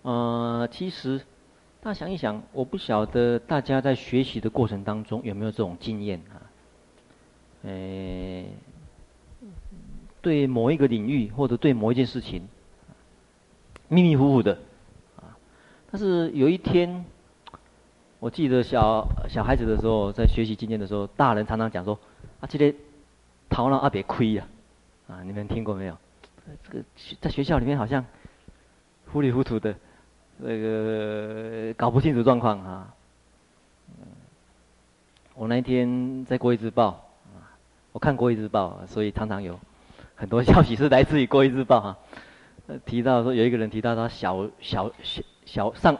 [0.06, 1.18] 呃，其实，
[1.80, 6.46] 大家想一想，我不晓得大家在学习的过程当中有没有这种经验啊？
[7.64, 8.46] 诶，
[10.22, 12.46] 对某一个领域或者对某一件事情，
[13.88, 14.56] 迷迷糊糊的，
[15.16, 15.34] 啊，
[15.90, 17.04] 但是有一天，
[18.20, 21.98] 我记得小小孩子的时候，在学习经验的时候，大人常常讲说
[22.38, 22.72] ：“啊，这个
[23.50, 24.46] 头脑啊别亏呀！”
[25.10, 25.98] 啊，你们听过没有？
[26.62, 26.84] 这个
[27.20, 28.06] 在学校里面好像
[29.10, 29.74] 糊里糊涂的。
[30.38, 32.94] 那个搞不清楚状况啊！
[35.34, 37.04] 我那一天在国语日报，
[37.92, 39.58] 我看国语日报，所以常常有
[40.14, 41.96] 很多消息是来自于国语日报哈。
[42.84, 45.96] 提到说有一个人提到他小小小小上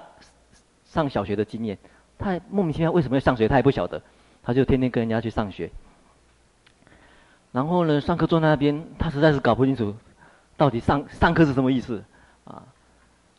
[0.85, 1.79] 上小学的经验，
[2.19, 4.03] 他莫名其妙为什么要上学，他也不晓得，
[4.43, 5.71] 他就天天跟人家去上学。
[7.53, 9.95] 然后呢，上课坐在那边，他实在是搞不清楚
[10.59, 12.05] 到底上上课是什么意思
[12.45, 12.63] 啊。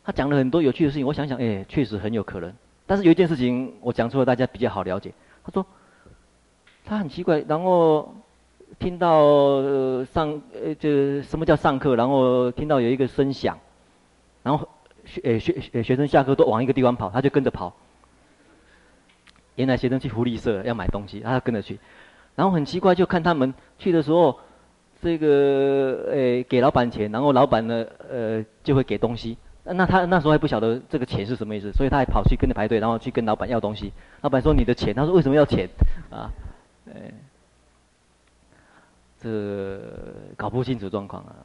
[0.08, 2.50] 他讲了很多有趣的事情，我想想，哎，确实很有可能。
[2.86, 5.12] 但是有一件事情我讲出来，大家比较好了解。
[5.44, 5.66] 他说，
[6.86, 8.14] 他很奇怪，然后
[8.78, 11.94] 听到、呃、上，呃，就什么叫上课？
[11.94, 13.58] 然后听到有一个声响，
[14.42, 14.66] 然后
[15.04, 17.76] 学，呃，学，呃，学生下课都往一个地方跑，他就跟着跑。
[19.56, 21.78] 原来学生去福利社要买东西，他跟着去。
[22.34, 24.40] 然后很奇怪，就看他们去的时候，
[25.02, 29.36] 这个，呃，给老板钱，然后老板呢，呃，就会给东西。
[29.74, 33.92] 那他那时候还不晓得这个钱是什么意思，所以他还跑去跟着排队，然后去跟老板要东西。
[34.22, 35.68] 老板说：“你的钱。”他说：“为什么要钱？”
[36.10, 36.32] 啊，
[36.86, 37.12] 哎，
[39.20, 39.78] 这
[40.36, 41.36] 搞不清楚状况啊。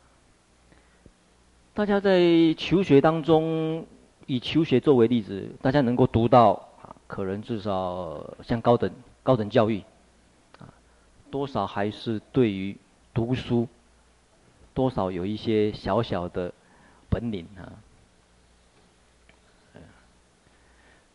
[1.74, 3.86] 大家在求学当中，
[4.26, 8.90] 以求学作为例子，大家能够读到啊，可能至少像高等
[9.22, 9.84] 高等教育，
[10.60, 10.72] 啊，
[11.30, 12.78] 多少还是对于
[13.14, 13.68] 读书，
[14.74, 16.54] 多少有一些小小的
[17.10, 17.83] 本领啊。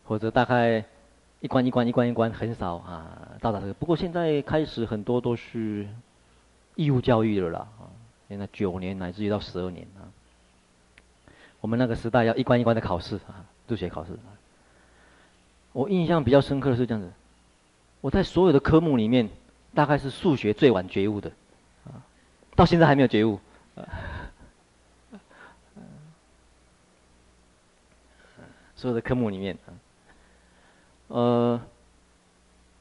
[0.09, 0.83] 或者大概
[1.39, 5.87] 一关一关一关一关很少啊到达这个，不过现在开始很多都是
[6.73, 7.85] 义务教育了啦啊，
[8.27, 10.09] 现在九年乃至于到十二年啊。
[11.61, 14.17] 我们那个时代要一关一关的考试啊，入学考试。
[15.73, 17.11] 我印象比较深刻的是这样子，
[18.01, 19.29] 我在所有的科目里面，
[19.75, 21.31] 大概是数学最晚觉悟的
[21.85, 22.01] 啊，
[22.55, 23.39] 到现在还没有觉悟。
[28.75, 29.77] 所有的科目里面啊。
[31.09, 31.59] 呃，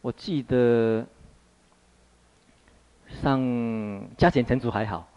[0.03, 1.07] 我记得
[3.23, 3.41] 上
[4.19, 5.09] 加减乘除还好，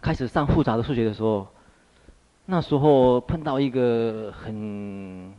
[0.00, 1.46] 开始上复杂的数学的时候，
[2.46, 5.32] 那时候碰到一个很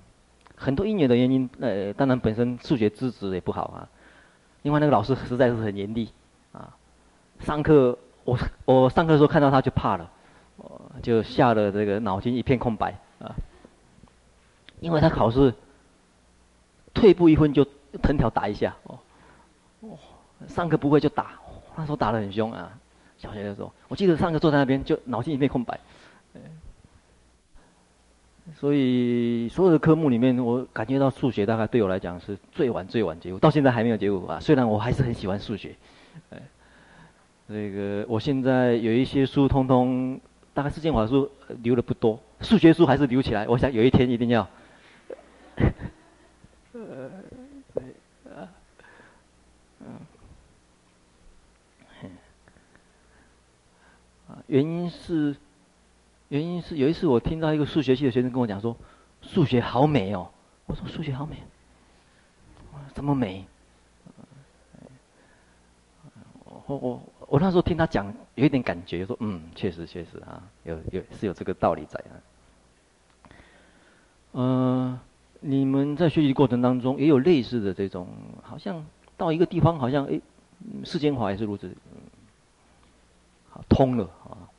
[0.55, 3.89] 很多因缘的原因，呃，当然本身数学资质也不好啊，
[4.62, 6.10] 因为那个老师实在是很严厉
[6.53, 6.73] 啊，
[7.41, 10.10] 上课我我上课的时候看到他就怕了，
[11.03, 13.36] 就吓得这个脑筋一片空白啊，
[14.79, 15.53] 因为他考试。
[16.93, 17.65] 退步一分就
[18.02, 19.97] 藤条打一下哦，
[20.47, 21.32] 上课不会就打，
[21.75, 22.71] 那时候打得很凶啊。
[23.17, 25.78] 小学的时候，我记得上课坐在那边就脑筋一片空白，
[28.56, 34.39] 所以所有的科目里面，我感觉到数学大概对我来讲是最晚最晚结果，到现在还没有结果啊。
[34.39, 35.75] 虽然我还是很喜欢数学，
[36.30, 36.38] 哎，
[37.49, 40.17] 这个我现在有一些书，通通
[40.54, 41.30] 大概世间法书
[41.62, 43.45] 留的不多，数学书还是留起来。
[43.49, 44.47] 我想有一天一定要。
[46.85, 48.49] 呃，啊，
[49.79, 49.99] 嗯，
[54.47, 55.35] 原因是，
[56.29, 58.75] 原因是有一次我听到一个数学系的学生跟我讲说，
[59.21, 60.31] 数学好美哦，
[60.65, 61.35] 我说数学好美，
[62.93, 63.45] 怎么美？
[66.67, 72.13] 我我我那时候听他讲，有一点感觉，说嗯，确实确实啊，有有是有这个道理在啊，
[74.33, 74.99] 嗯、
[75.41, 78.08] 你们在学习过程当中也有类似的这种，
[78.43, 78.86] 好像
[79.17, 80.19] 到一个地方，好像哎，
[80.84, 81.75] 世间法也是如此。
[83.49, 84.49] 好通了啊！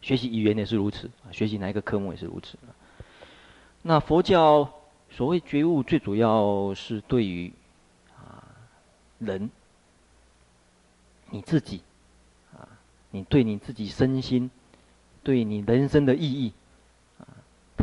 [0.00, 2.56] 学习语言也是如此，学习哪一个科目也是如此。
[3.82, 4.70] 那佛教
[5.10, 7.52] 所谓觉悟，最主要是对于
[8.16, 8.42] 啊
[9.18, 9.50] 人，
[11.30, 11.82] 你自己
[12.54, 12.66] 啊，
[13.10, 14.50] 你对你自己身心，
[15.22, 16.52] 对你人生的意义，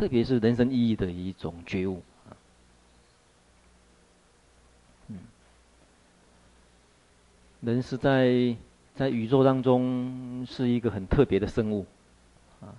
[0.02, 2.34] 特别是人生意义的一种觉悟啊。
[5.06, 5.18] 嗯，
[7.60, 8.56] 人是在。
[8.94, 11.86] 在宇宙当中是一个很特别的生物，
[12.60, 12.76] 啊，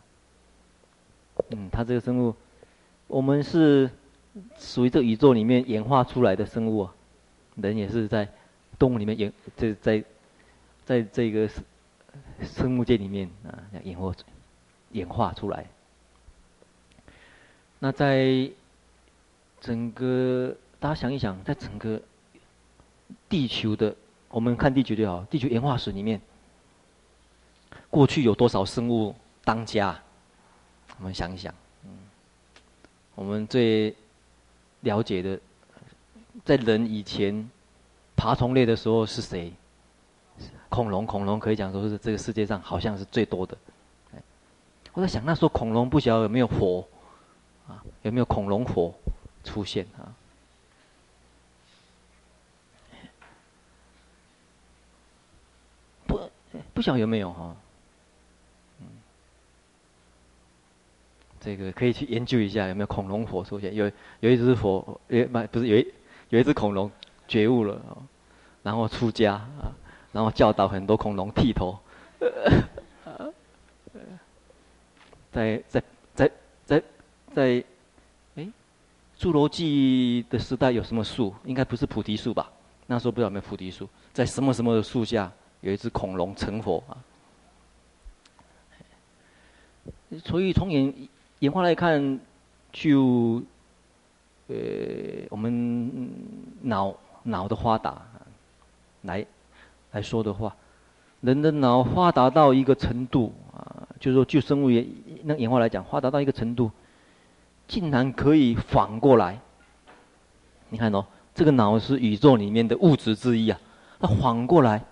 [1.50, 2.36] 嗯，它这个生物，
[3.08, 3.90] 我们是
[4.60, 6.94] 属于这宇宙里面演化出来的生物啊，
[7.56, 8.30] 人也是在
[8.78, 10.04] 动物里面演，这在
[10.86, 11.50] 在这个
[12.44, 14.14] 生物界里面啊演化
[14.92, 15.66] 演化出来。
[17.84, 18.50] 那在
[19.60, 22.02] 整个大家想一想，在整个
[23.28, 23.94] 地球的。
[24.30, 26.22] 我们看地球就好，地球演化史里面，
[27.90, 30.00] 过去有多少生物当家？
[30.98, 31.90] 我们想一想，嗯，
[33.16, 33.94] 我们最
[34.80, 35.38] 了解的，
[36.46, 37.50] 在人以前
[38.16, 39.52] 爬虫类的时候是谁？
[40.70, 43.58] 恐龙，恐龙可以讲说是这个世界上好像是最多的。
[44.94, 46.88] 我在想那时候恐龙不晓得有没有火，
[48.04, 48.94] 有没有恐龙火
[49.44, 50.14] 出现啊？
[56.06, 56.30] 不
[56.74, 57.56] 不晓得有没有哈，
[58.80, 58.88] 嗯，
[61.40, 63.74] 这个可以去研究一下有没有恐龙火出现。
[63.74, 65.94] 有有一只火，也不不是有一
[66.30, 66.92] 有一只恐龙
[67.28, 67.82] 觉悟了，
[68.62, 69.72] 然后出家啊，
[70.12, 71.80] 然后教导很多恐龙剃头。
[75.32, 76.32] 在在在
[76.66, 76.84] 在
[77.34, 77.64] 在，
[79.24, 81.34] 侏罗纪的时代有什么树？
[81.46, 82.52] 应该不是菩提树吧？
[82.88, 85.32] 那时候不知道有没有菩提树，在什么什么的树下？
[85.62, 87.00] 有一只恐龙成佛啊，
[90.26, 90.94] 所以从演
[91.40, 92.20] 演化来看，
[92.74, 93.42] 就
[94.48, 94.56] 呃
[95.30, 96.12] 我们
[96.64, 98.02] 脑脑的发达
[99.04, 99.26] 来
[99.94, 100.54] 来说的话，
[101.22, 104.86] 人的脑发达到一个程度啊，就是说就生物演
[105.24, 106.70] 那演化来讲，发达到一个程度，
[107.68, 109.40] 竟然可以反过来。
[110.70, 113.60] 你看哦，这个脑是宇宙里面的物质之一啊，
[114.00, 114.84] 它反过来。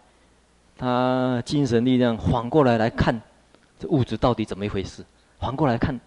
[0.77, 3.21] 他精神力量反过来来看，
[3.77, 5.05] 这物质到底怎么一回事？
[5.39, 5.99] 反过来看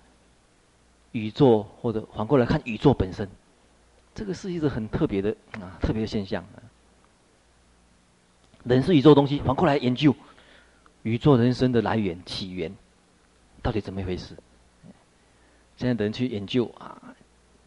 [1.13, 3.29] 宇宙，或者反过来看宇宙本身，
[4.17, 6.45] 这个是一个很特别的啊，特别的现象。
[8.65, 10.13] 人是宇宙东西，反过来研究
[11.03, 12.75] 宇宙人生的来源起源，
[13.63, 14.37] 到底怎么一回事？
[15.77, 17.01] 现在的人去研究啊，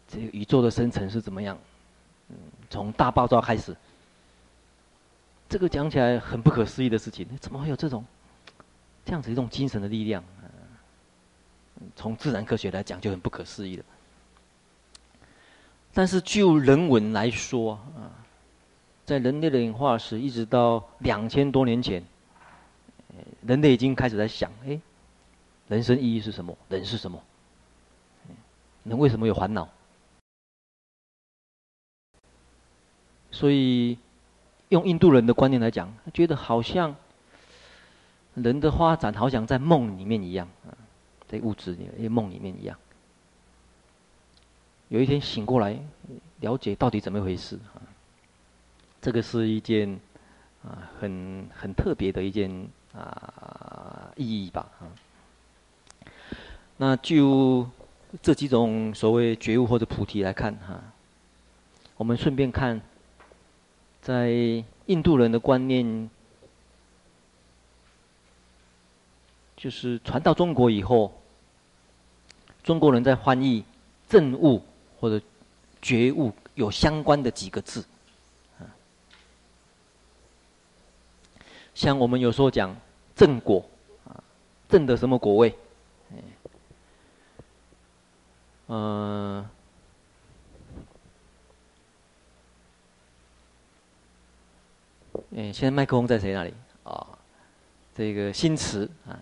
[0.06, 1.58] 这个宇宙的生成是怎么样？
[2.28, 2.36] 嗯，
[2.70, 3.76] 从大爆炸开始。
[5.48, 8.04] 这个讲起来很不可思议的事情，怎么会有这种
[9.04, 10.22] 这样子一种精神的力量？
[11.94, 13.84] 从自然科学来讲就很不可思议了。
[15.94, 18.12] 但是就人文来说啊，
[19.06, 22.02] 在人类的演化史一直到两千多年前，
[23.46, 24.78] 人类已经开始在想：哎，
[25.68, 26.56] 人生意义是什么？
[26.68, 27.22] 人是什么？
[28.84, 29.68] 人为什么有烦恼？
[33.30, 33.98] 所以。
[34.70, 36.94] 用印度人的观念来讲，他觉得好像
[38.34, 40.46] 人的发展好像在梦里面一样，
[41.26, 42.76] 在物质里面，梦里面一样。
[44.88, 45.82] 有一天醒过来，
[46.40, 47.80] 了解到底怎么回事啊？
[49.00, 49.98] 这个是一件
[50.62, 54.92] 啊很很特别的一件啊意义吧啊。
[56.76, 57.66] 那就
[58.22, 60.82] 这几种所谓觉悟或者菩提来看哈，
[61.96, 62.80] 我们顺便看。
[64.00, 64.30] 在
[64.86, 66.08] 印度人的观念，
[69.54, 71.12] 就是传到中国以后，
[72.62, 73.62] 中国人在翻译
[74.08, 74.62] “证悟”
[74.98, 75.22] 或者
[75.82, 77.84] “觉悟”有相关的几个字，
[78.58, 78.64] 啊
[81.74, 82.74] 像我们有时候讲
[83.14, 83.62] “正果”，
[84.08, 84.22] 啊，
[84.70, 85.54] 正的什么果位？
[88.68, 89.48] 嗯。
[95.36, 96.50] 哎，现在麦克风在谁那里？
[96.84, 97.06] 啊、哦，
[97.94, 99.18] 这个新词啊，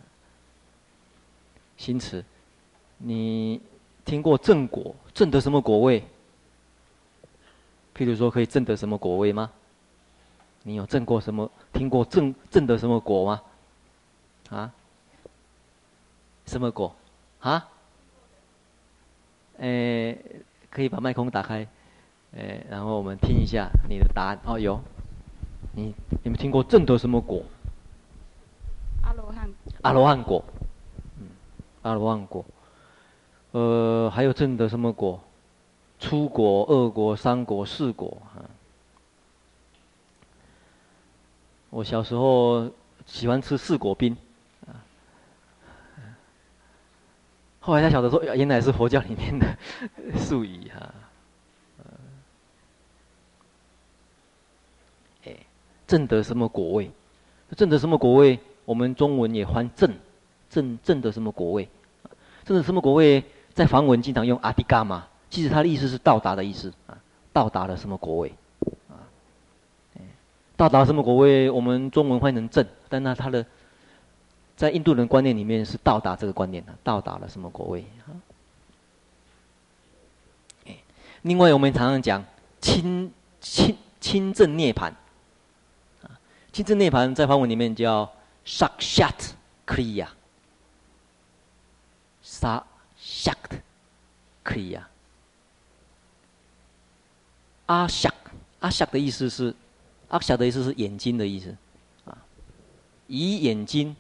[1.77, 2.25] 新词，
[2.99, 3.61] 你
[4.05, 4.95] 听过正果？
[5.13, 6.01] 正得什么果位？
[7.95, 9.51] 譬如说，可以正得什么果位吗？
[10.63, 11.51] 你有正过什么？
[11.73, 13.43] 听过正正得什么果吗？
[14.51, 14.73] 啊？
[16.47, 16.95] 什么果？
[17.41, 17.69] 啊？
[19.59, 20.19] 诶，
[20.71, 21.67] 可以把麦克风打开，
[22.33, 24.39] 诶，然后我们听一下你的答案。
[24.45, 24.81] 哦，有，
[25.73, 25.95] 你
[26.25, 27.43] 有没有听过正得什么果？
[29.03, 29.51] 阿罗汉。
[29.83, 30.45] 阿罗汉果，
[31.19, 31.29] 嗯，
[31.83, 32.45] 阿罗汉果。
[33.53, 35.21] 呃，还有正得什么果？
[35.99, 38.45] 初果、二果、三果、四果啊。
[41.71, 42.71] 我小时候
[43.07, 44.17] 喜欢吃四果冰，
[44.67, 44.85] 啊，
[47.67, 49.59] 后来才晓得说，原来是佛教里面的
[50.17, 50.95] 术语哈。
[55.25, 55.37] 哎，
[55.85, 56.89] 证得什么果位？
[57.57, 58.39] 证得什么果位？
[58.65, 59.93] 我们中文也翻证，
[60.49, 61.69] 证证得什么果位？
[62.45, 63.25] 证得什么果位？
[63.53, 66.97] 在梵文经常用阿迪伽嘛，其实它的意思是到达的意思啊，
[67.33, 68.33] 到达了什么果位
[68.89, 69.03] 啊？
[70.57, 71.51] 到达什么果位？
[71.51, 73.45] 我们中文翻成证，但那它的
[74.57, 78.11] 在印度人观念里面是到达这个观念的，到达了什么果位啊？
[81.23, 82.25] 另外，我们常常讲
[82.61, 84.93] 亲亲亲正涅槃
[86.03, 86.19] 啊，
[86.53, 88.11] 亲正涅槃在梵文里面叫
[88.45, 89.33] sakshat
[89.67, 90.09] kriya，
[92.23, 92.65] 杀。
[92.99, 93.61] 夏的，
[94.43, 94.89] 可以呀。
[97.67, 98.13] 阿夏，
[98.59, 99.55] 阿夏的意思是，
[100.09, 101.55] 阿夏的意思是眼睛的意思，
[102.07, 102.19] 啊，
[103.07, 103.95] 以眼睛，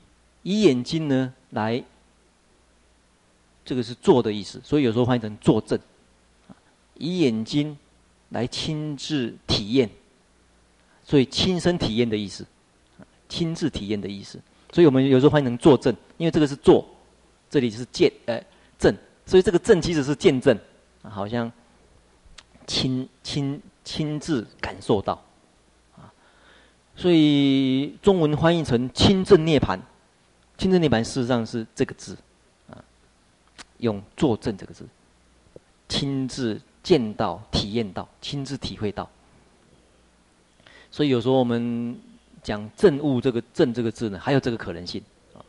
[0.46, 1.82] 以眼睛呢来，
[3.64, 5.76] 这个是坐的意思，所以有时候翻译成作证，
[6.94, 7.76] 以眼睛
[8.28, 9.90] 来亲自体验，
[11.02, 12.46] 所以亲身体验的意思，
[13.28, 14.38] 亲自体验的意思，
[14.70, 16.86] 所以我们有时候翻译成作证，因为这个是坐，
[17.50, 18.40] 这里是见，呃。
[18.78, 18.94] 证，
[19.24, 20.54] 所以这个证其实是见证，
[21.00, 21.50] 好像
[22.66, 25.14] 亲亲亲自感受到，
[25.96, 26.12] 啊，
[26.94, 29.80] 所以中文翻译成亲证涅槃，
[30.58, 32.16] 亲证涅槃事实上是这个字，
[32.70, 32.82] 啊，
[33.78, 34.86] 用作证这个字，
[35.88, 39.08] 亲自见到、体验到、亲自体会到，
[40.90, 42.00] 所以有时候我们
[42.42, 45.02] 讲证悟这个证这个字呢，还有这个可能性
[45.34, 45.44] 啊。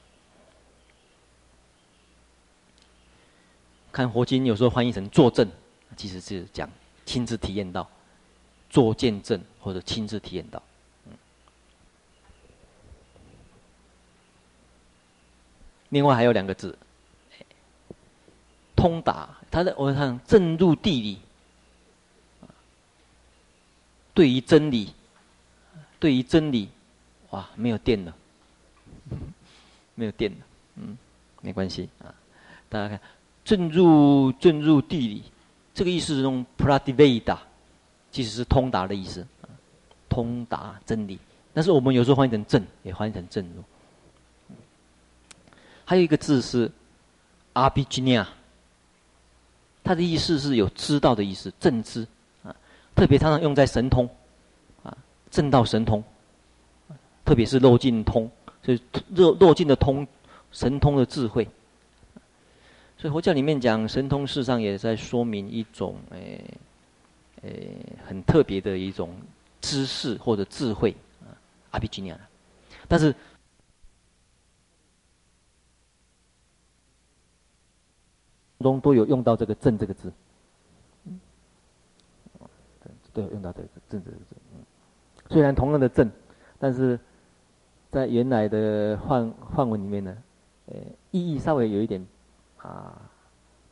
[3.91, 5.49] 看佛经有时候翻译成作证，
[5.95, 6.69] 其实是讲
[7.05, 7.89] 亲自体验到，
[8.69, 10.61] 做见证或者亲自体验到。
[15.89, 16.77] 另外还有两个字，
[18.75, 19.29] 通达。
[19.49, 21.19] 他的我们看证入地理，
[24.13, 24.93] 对于真理，
[25.99, 26.69] 对于真理，
[27.29, 28.13] 哇，没有电了，
[29.95, 30.37] 没有电了，
[30.75, 30.97] 嗯，
[31.41, 32.13] 没关系啊，
[32.69, 32.99] 大家看。
[33.45, 35.23] 证入证入地理，
[35.73, 37.37] 这个意思是用 prativeda，
[38.11, 39.25] 其实是通达的意思，
[40.09, 41.17] 通达真理。
[41.53, 43.63] 但是我们有时候翻译成证，也翻译成证入。
[45.89, 46.69] 还有一个字是
[47.53, 48.27] abhijna，
[49.85, 52.05] 它的意思是有知道的意思，正知
[52.43, 52.53] 啊，
[52.93, 54.05] 特别常常用在神通
[54.83, 54.97] 啊，
[55.31, 56.03] 正道神通，
[57.23, 58.29] 特别是漏尽通，
[58.61, 58.81] 所以
[59.15, 60.05] 漏漏尽的通，
[60.51, 61.47] 神通的智慧。
[62.97, 66.43] 所以佛教里面讲神通，事实上也在说明一种诶
[67.43, 69.15] 诶、很特别的一种
[69.61, 71.31] 知识或者智慧啊，
[71.71, 72.19] 阿比吉尼亚。
[72.89, 73.15] 但是
[78.59, 80.11] 中都有用到这个“正”这个字，
[81.05, 81.19] 嗯，
[83.13, 84.35] 都有用到这个“正”这个字。
[84.55, 84.63] 嗯，
[85.29, 86.11] 虽然同样的“正”，
[86.59, 86.99] 但是
[87.91, 90.17] 在原来的范范文里面呢，
[90.67, 90.75] 呃，
[91.11, 92.05] 意义稍微有一点。
[92.57, 92.99] 啊，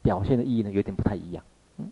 [0.03, 1.43] 表现的意义呢，有点不太一样。
[1.77, 1.91] 嗯，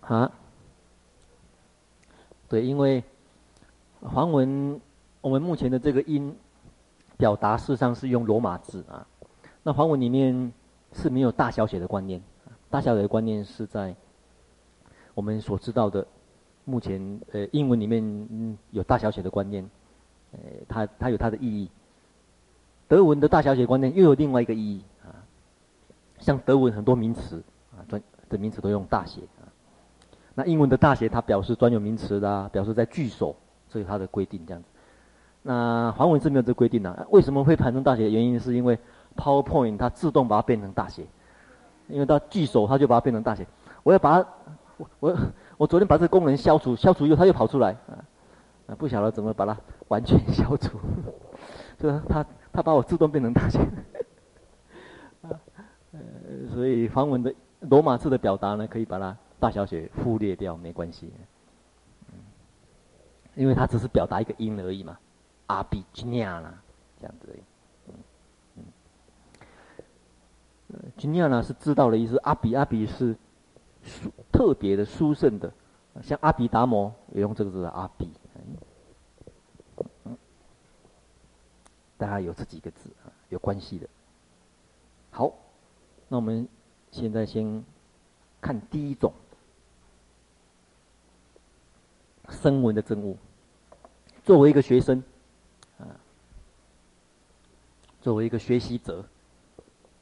[0.00, 0.32] 啊，
[2.48, 3.04] 对，因为
[4.02, 4.80] 梵文
[5.20, 6.36] 我们目前的这个音
[7.16, 9.06] 表达事实上是用罗马字啊。
[9.62, 10.52] 那梵文里面
[10.92, 12.22] 是没有大小写的观念，
[12.70, 13.94] 大小写的观念是在
[15.14, 16.06] 我们所知道的。
[16.64, 19.66] 目前，呃，英文里面有大小写的观念，
[20.32, 20.38] 呃，
[20.68, 21.70] 它它有它的意义。
[22.86, 25.16] 德文的大小写观念又有另外一个意义啊，
[26.18, 27.42] 像德文很多名词
[27.72, 29.48] 啊专的名词都用大写啊，
[30.34, 33.34] 那英文的大写它表示专有名词啦，表示在句首，
[33.68, 34.68] 所以它的规定这样子。
[35.42, 38.10] 那梵文是没有这规定的，啊，为什么会排成大写？
[38.10, 38.78] 原因是因为
[39.16, 41.06] PowerPoint 它自动把它变成大写，
[41.86, 43.46] 因为它句首它就把它变成大写。
[43.82, 44.28] 我要把它，
[44.76, 45.16] 我我
[45.58, 47.76] 我昨天把这个功能消除，消除以后它又跑出来，
[48.66, 49.56] 啊，不晓得怎么把它
[49.86, 50.78] 完全消除，
[51.78, 53.60] 就是它它把我自动变成大写，
[55.22, 55.30] 呃，
[56.52, 61.10] 所以梵文的罗马字的表达呢，可以把它大小写忽略掉，没关系，
[63.38, 64.98] 因为它只是表达一个音而已嘛，
[65.46, 66.60] 阿比吉尼亚啦，
[67.00, 67.40] 这样子而已。
[70.96, 73.16] 吉尼亚呢是知道的意思，阿比阿比是
[73.84, 75.52] 殊特别的殊胜的，
[76.02, 78.10] 像阿比达摩也用这个字阿比，
[80.04, 80.18] 嗯，
[81.96, 83.88] 大家有这几个字啊，有关系的。
[85.10, 85.32] 好，
[86.08, 86.48] 那我们
[86.90, 87.64] 现在先
[88.40, 89.12] 看第一种
[92.28, 93.16] 声闻的证悟。
[94.28, 95.02] 作为一个学生
[95.78, 95.88] 啊，
[98.02, 99.02] 作为一个学习者。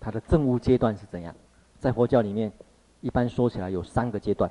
[0.01, 1.33] 他的证悟阶段是怎样？
[1.79, 2.53] 在佛教里面，
[3.01, 4.51] 一般说起来有三个阶段。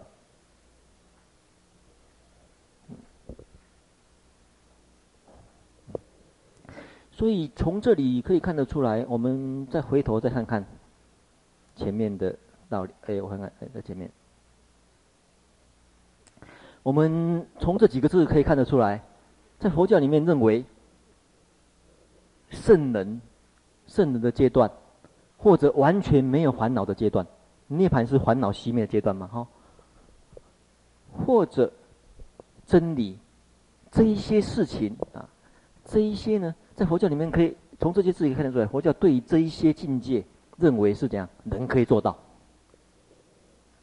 [7.11, 10.65] 所以从这里可以看得出来，我们再回头再看看
[11.75, 12.33] 前面的
[12.69, 12.93] 道理。
[13.07, 14.09] 哎，我看看，哎，在前面，
[16.81, 19.03] 我们从这几个字可以看得出来，
[19.59, 20.63] 在佛教里面认为
[22.49, 23.21] 圣人，
[23.87, 24.71] 圣人的阶段。
[25.37, 27.27] 或者完全没有烦恼的阶段，
[27.67, 29.27] 涅槃是烦恼熄灭的阶段嘛？
[29.27, 29.47] 哈，
[31.11, 31.71] 或者
[32.65, 33.19] 真理
[33.91, 35.29] 这一些事情啊，
[35.83, 40.25] 这一些呢，在佛教里面可以从这些字可以看得出来，佛教对于这一些境界
[40.57, 42.17] 认为是怎样，人可以做到，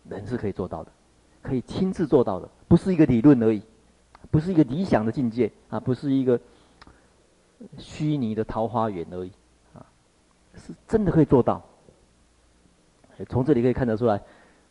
[0.08, 0.90] 人是可以做到的，
[1.42, 3.62] 可以亲自做到的，不是一个理论而已，
[4.30, 6.40] 不是一个理想的境界啊，不是一个
[7.78, 9.32] 虚拟的桃花源而已
[9.74, 9.84] 啊。
[10.54, 11.62] 是真的可以做到，
[13.28, 14.20] 从这里可以看得出来，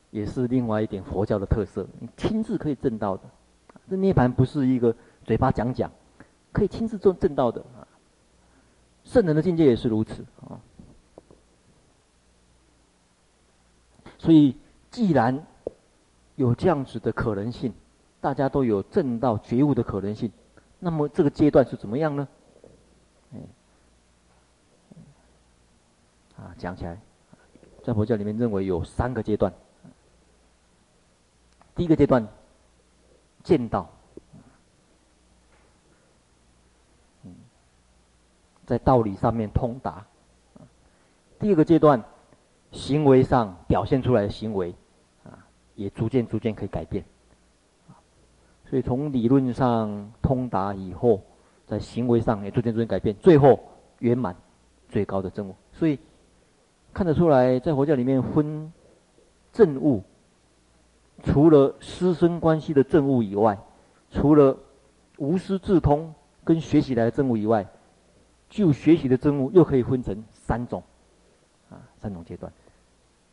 [0.09, 1.85] 也是另外一点佛教的特色。
[1.99, 3.23] 你亲自可以证到的，
[3.89, 4.95] 这涅槃不是一个
[5.25, 5.91] 嘴巴讲讲，
[6.51, 7.87] 可以亲自做证到的啊。
[9.03, 10.59] 圣人的境界也是如此啊。
[14.19, 14.55] 所以，
[14.91, 15.43] 既然
[16.35, 17.73] 有这样子的可能性，
[18.21, 20.31] 大家都有证到觉悟的可能性，
[20.79, 22.27] 那么这个阶段是怎么样呢？
[26.37, 26.99] 啊，讲起来，
[27.83, 29.51] 在佛教里面认为有三个阶段。
[31.75, 32.27] 第一个阶段，
[33.43, 33.89] 见到，
[38.65, 40.05] 在道理上面通达。
[41.39, 42.03] 第二个阶段，
[42.71, 44.75] 行为上表现出来的行为，
[45.23, 45.45] 啊，
[45.75, 47.03] 也逐渐逐渐可以改变。
[48.71, 51.21] 所以从理论上通达以后，
[51.67, 53.59] 在行为上也逐渐逐渐改变，最后
[53.99, 54.35] 圆满
[54.89, 55.55] 最高的证悟。
[55.73, 55.99] 所以。
[56.93, 58.69] 看得出来，在佛教里面分
[59.53, 60.03] 证悟，
[61.23, 63.57] 除了师生关系的证悟以外，
[64.09, 64.57] 除了
[65.17, 66.13] 无师自通
[66.43, 67.65] 跟学习来的证悟以外，
[68.49, 70.83] 就学习的证悟又可以分成三种，
[71.69, 72.51] 啊，三种阶段。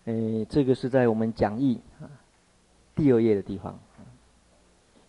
[0.04, 2.06] 诶，这个是在我们讲义啊
[2.94, 3.76] 第二页的地方，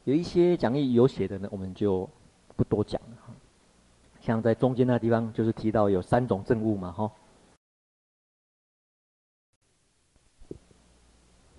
[0.06, 2.10] 有一些讲义有写的呢，我们就
[2.56, 3.34] 不多讲了哈。
[4.22, 7.12] 像在中间那地方，就是提到有三种证悟嘛，哈。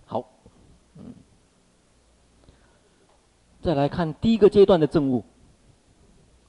[0.05, 0.25] 好，
[0.97, 1.15] 嗯
[3.63, 5.23] 再来看第一个阶段的证悟，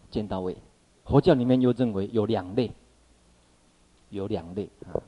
[0.09, 0.57] 见到位，
[1.05, 2.71] 佛教里面又认为有两类，
[4.09, 4.99] 有两类啊，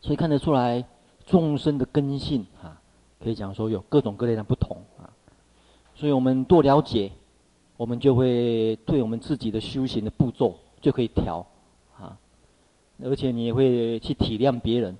[0.00, 0.84] 所以看得出来
[1.24, 2.80] 众生的根性啊，
[3.20, 4.55] 可以讲说有各种各类的不，
[5.96, 7.10] 所以我们多了解，
[7.76, 11.44] 我们就会对我们自己的修行的步骤就可以调
[11.98, 12.18] 啊，
[13.02, 14.96] 而且你也会去体谅别人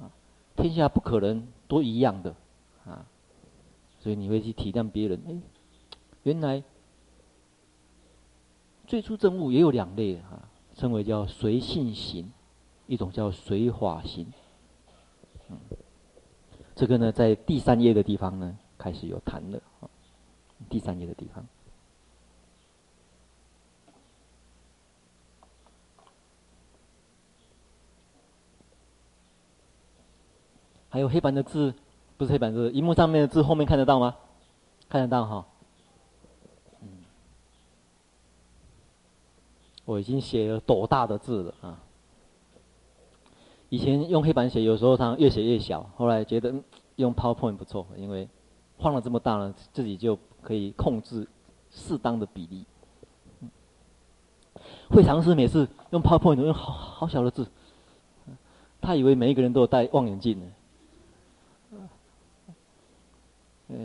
[0.00, 0.08] 啊，
[0.56, 2.34] 天下不可能都一样的
[2.86, 3.04] 啊。
[3.98, 5.34] 所以你会去体谅别人，哎，
[6.22, 6.62] 原来
[8.86, 12.30] 最初证悟也有两类啊，称为叫随性行，
[12.86, 14.24] 一种叫随法行。
[15.50, 15.58] 嗯，
[16.76, 19.60] 这个呢，在第三页的地方呢，开始有谈了，
[20.68, 21.46] 第三页的地方，
[30.88, 31.74] 还有黑板的字。
[32.16, 34.16] 不是黑板字，荧幕上面的字后面看得到吗？
[34.88, 35.46] 看得到哈。
[36.80, 36.88] 嗯，
[39.84, 41.80] 我已经写了斗大的字了啊。
[43.68, 46.52] 以前用黑板写，有时候它越写越小，后来觉得
[46.96, 48.28] 用 PowerPoint 不错，因为
[48.80, 50.18] 放了这么大了，自己就
[50.48, 51.28] 可以控制
[51.70, 52.64] 适当的比例。
[54.88, 57.46] 会尝试每次用 PowerPoint 用好好小的字，
[58.80, 60.46] 他以为每一个人都有戴望远镜呢。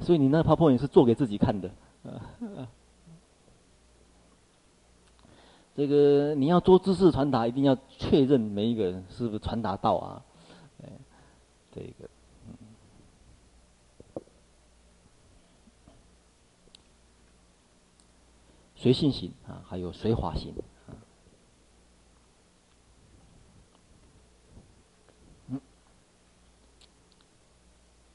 [0.01, 1.70] 所以你那 PowerPoint 是做给自己看的，
[5.76, 10.24] 这个你要做知识传达，一定要确认每一个人是不是传达到啊，
[11.76, 12.09] 这个，
[18.84, 20.53] 随性型啊，还有随滑型
[20.88, 20.91] 啊。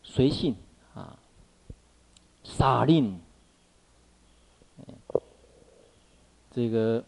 [0.03, 0.55] 随性
[0.93, 1.19] 啊，
[2.45, 3.19] 撒令，
[6.51, 7.03] 这个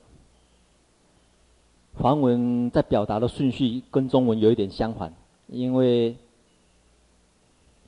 [1.99, 5.13] 梵文在表达的顺序跟中文有一点相反，
[5.49, 6.17] 因为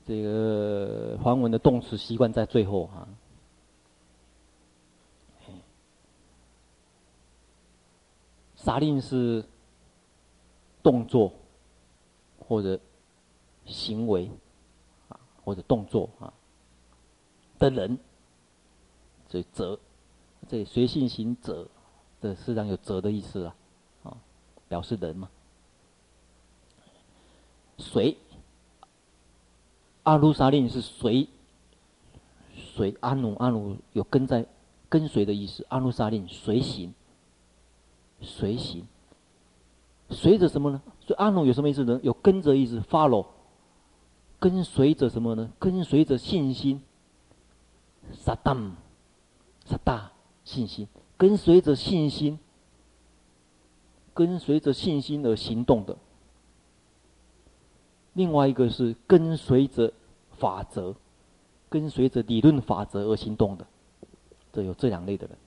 [0.05, 3.07] 这个梵文的动词习惯在最后啊。
[8.63, 9.43] 撒令是
[10.81, 11.33] 动作
[12.39, 12.79] 或者
[13.65, 14.31] 行为
[15.09, 15.19] 啊。
[15.45, 16.33] 或者动作啊
[17.59, 17.99] 的人，
[19.27, 19.77] 所以责，
[20.47, 21.67] 这随性行责，
[22.21, 23.55] 这实际上有责的意思啊，
[24.03, 24.17] 啊，
[24.69, 25.29] 表示人嘛。
[27.77, 28.17] 随，
[30.03, 31.27] 阿努沙令是随，
[32.55, 34.45] 随阿努阿努有跟在
[34.87, 36.93] 跟随的意思，阿努沙令随行，
[38.23, 38.87] 随行，
[40.09, 40.81] 随着什么呢？
[41.01, 41.99] 所以阿努有什么意思呢？
[42.01, 43.27] 有跟着意思，follow。
[44.39, 45.49] 跟随着什么呢？
[45.57, 46.81] 跟随着信心，
[48.13, 48.71] 萨达姆，
[49.65, 50.11] 萨达
[50.43, 52.37] 信心，跟随着信心，
[54.13, 55.95] 跟随着信心而行动的。
[58.13, 59.93] 另外一个是跟随着
[60.37, 60.93] 法则，
[61.69, 63.65] 跟随着理论法则而行动的，
[64.51, 65.37] 这有这两类的人。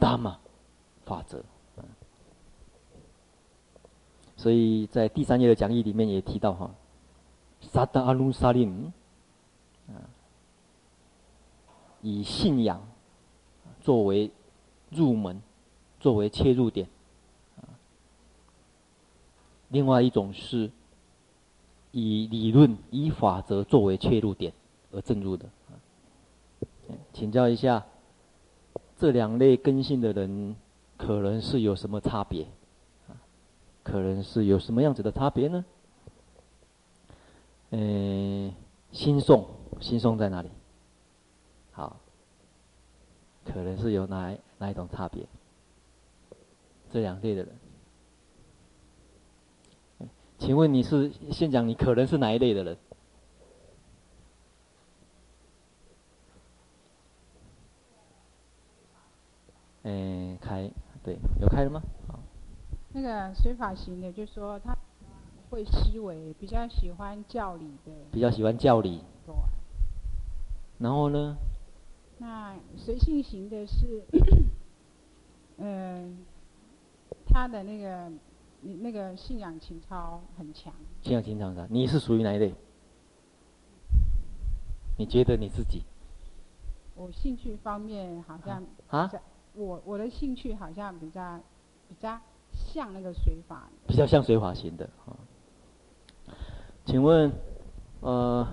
[0.00, 0.38] 达玛
[1.04, 1.44] 法则。
[4.36, 6.70] 所以在第三页的讲义里面也提到哈，
[7.60, 8.92] 萨达阿努萨林，
[9.88, 9.98] 啊，
[12.02, 12.80] 以信仰
[13.80, 14.30] 作为
[14.90, 15.42] 入门，
[15.98, 16.88] 作为切入点，
[19.70, 20.70] 另外一种是
[21.90, 24.52] 以理论、以法则作为切入点
[24.92, 25.46] 而进入的。
[27.12, 27.84] 请教一下，
[28.98, 30.56] 这两类根性的人
[30.96, 32.46] 可能是有什么差别？
[33.84, 35.64] 可能是有什么样子的差别呢？
[37.70, 38.52] 嗯，
[38.90, 39.46] 心诵，
[39.80, 40.50] 心诵在哪里？
[41.70, 41.96] 好，
[43.44, 45.24] 可能是有哪哪一种差别？
[46.90, 47.46] 这两类的
[50.00, 52.76] 人，请问你是先讲你可能是哪一类的人？
[59.82, 60.70] 嗯，开，
[61.02, 61.82] 对，有开了吗？
[62.06, 62.18] 好。
[62.92, 64.76] 那个随法型的，就是说他
[65.50, 67.92] 会思维，比较喜欢教理的。
[68.10, 69.02] 比较喜欢教理。
[69.24, 69.34] 对。
[70.78, 71.36] 然后呢？
[72.18, 74.02] 那随性型的是，
[75.58, 76.18] 嗯，
[77.26, 78.10] 他的那个，
[78.60, 80.72] 那个信仰情操很强。
[81.00, 82.52] 信仰情操强，你是属于哪一类？
[84.96, 85.84] 你觉得你自己？
[86.96, 89.08] 我兴趣方面好像啊？
[89.54, 91.40] 我我的兴趣好像比较
[91.88, 92.18] 比较。
[92.50, 95.14] 像那个水法，比较像水法型的啊。
[96.86, 97.30] 请问，
[98.00, 98.44] 呃，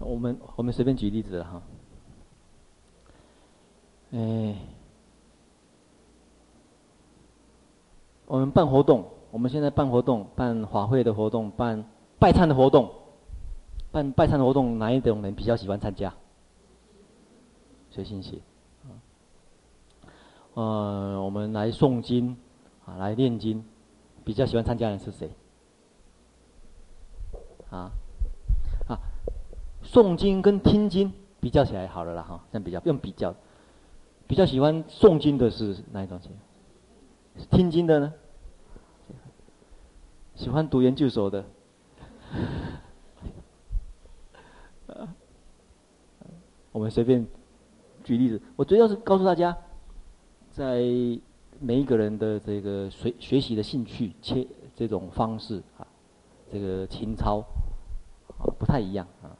[0.00, 1.62] 我们我们随便举例子哈。
[4.10, 4.56] 哎，
[8.26, 11.84] 我们办活动，我们现在办活动，办法会的活动，办
[12.18, 12.92] 拜忏的活动，
[13.90, 16.12] 办拜忏的活动，哪一种人比较喜欢参加？
[17.90, 18.38] 随性些。
[20.54, 22.36] 呃，我们来诵经。
[22.86, 23.64] 啊，来念经，
[24.26, 25.30] 比较喜欢参加的人是谁？
[27.70, 27.90] 啊，
[28.86, 29.00] 啊，
[29.82, 33.34] 诵经跟听经比较起来好了啦哈，这样比较用比较，
[34.26, 36.30] 比较喜欢诵经的是哪一种情？
[37.50, 38.12] 听经的呢？
[40.34, 41.42] 喜欢读研究所的？
[46.70, 47.26] 我们随便
[48.02, 49.56] 举例子，我主要是告诉大家，
[50.54, 50.82] 在。
[51.60, 54.44] 每一个人的这个学学习的兴趣、切
[54.74, 55.86] 这种方式啊，
[56.52, 57.38] 这个情操
[58.36, 59.30] 啊不太一样啊。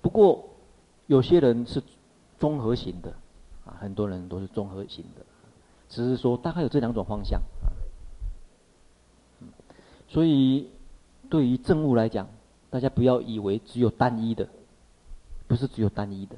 [0.00, 0.48] 不过
[1.08, 1.82] 有些人是
[2.38, 3.10] 综合型的
[3.66, 5.26] 啊，很多人都是综合型的，
[5.88, 7.66] 只是说大概有这两种方向啊。
[10.06, 10.70] 所以
[11.28, 12.28] 对于政务来讲，
[12.70, 14.48] 大家不要以为只有单一的。
[15.48, 16.36] 不是只有单一的，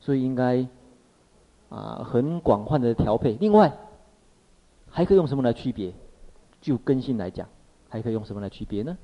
[0.00, 0.66] 所以应该
[1.70, 3.32] 啊很广泛的调配。
[3.40, 3.72] 另外，
[4.90, 5.94] 还可以用什么来区别？
[6.60, 7.48] 就根性来讲，
[7.88, 8.98] 还可以用什么来区别呢？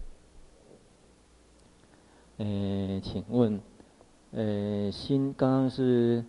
[2.38, 3.60] 呃，请问，
[4.32, 6.24] 呃，新刚刚是，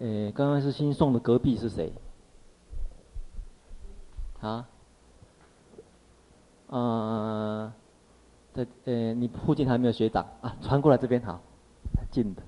[0.00, 1.92] 呃，刚刚是新送的隔壁是谁？
[4.40, 4.66] 啊？
[6.70, 7.74] 啊，
[8.54, 10.56] 在呃，你附近还没有学长啊？
[10.62, 11.42] 传过来这边好，
[12.12, 12.42] 近的。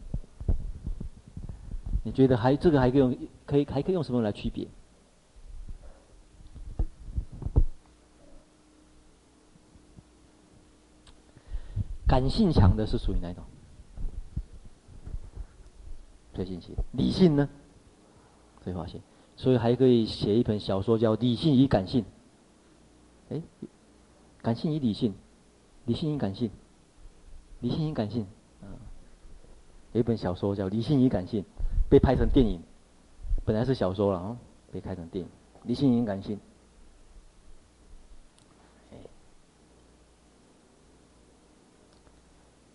[2.04, 4.68] 你觉得还这个还可以用，可以还可以用什么来区别？
[12.06, 13.42] 感性强的是属于哪一种？
[16.34, 16.76] 推进性。
[16.92, 17.48] 理性呢？
[18.62, 19.00] 退化性。
[19.36, 22.04] 所以还可以写一本小说叫《理性与感性》。
[23.34, 23.42] 哎，
[24.42, 25.14] 感性与理性，
[25.86, 26.50] 理性与感性，
[27.60, 28.26] 理性与感性。
[29.95, 31.42] 有一本小说叫《理性与感性》，
[31.88, 32.61] 被拍成电影。
[33.45, 34.36] 本来是小说了啊，
[34.72, 35.30] 被拍成电影，
[35.66, 36.36] 《理性与感性》。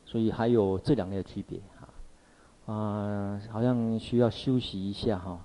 [0.06, 5.40] 所以还有这两类的区别哈，啊、好像需要休息一下哈，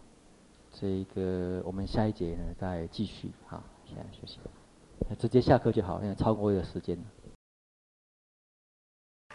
[0.72, 4.38] 这个我们下一节呢再继续哈，现在休息，
[5.18, 7.04] 直接下课就好，因为超过一个时间了。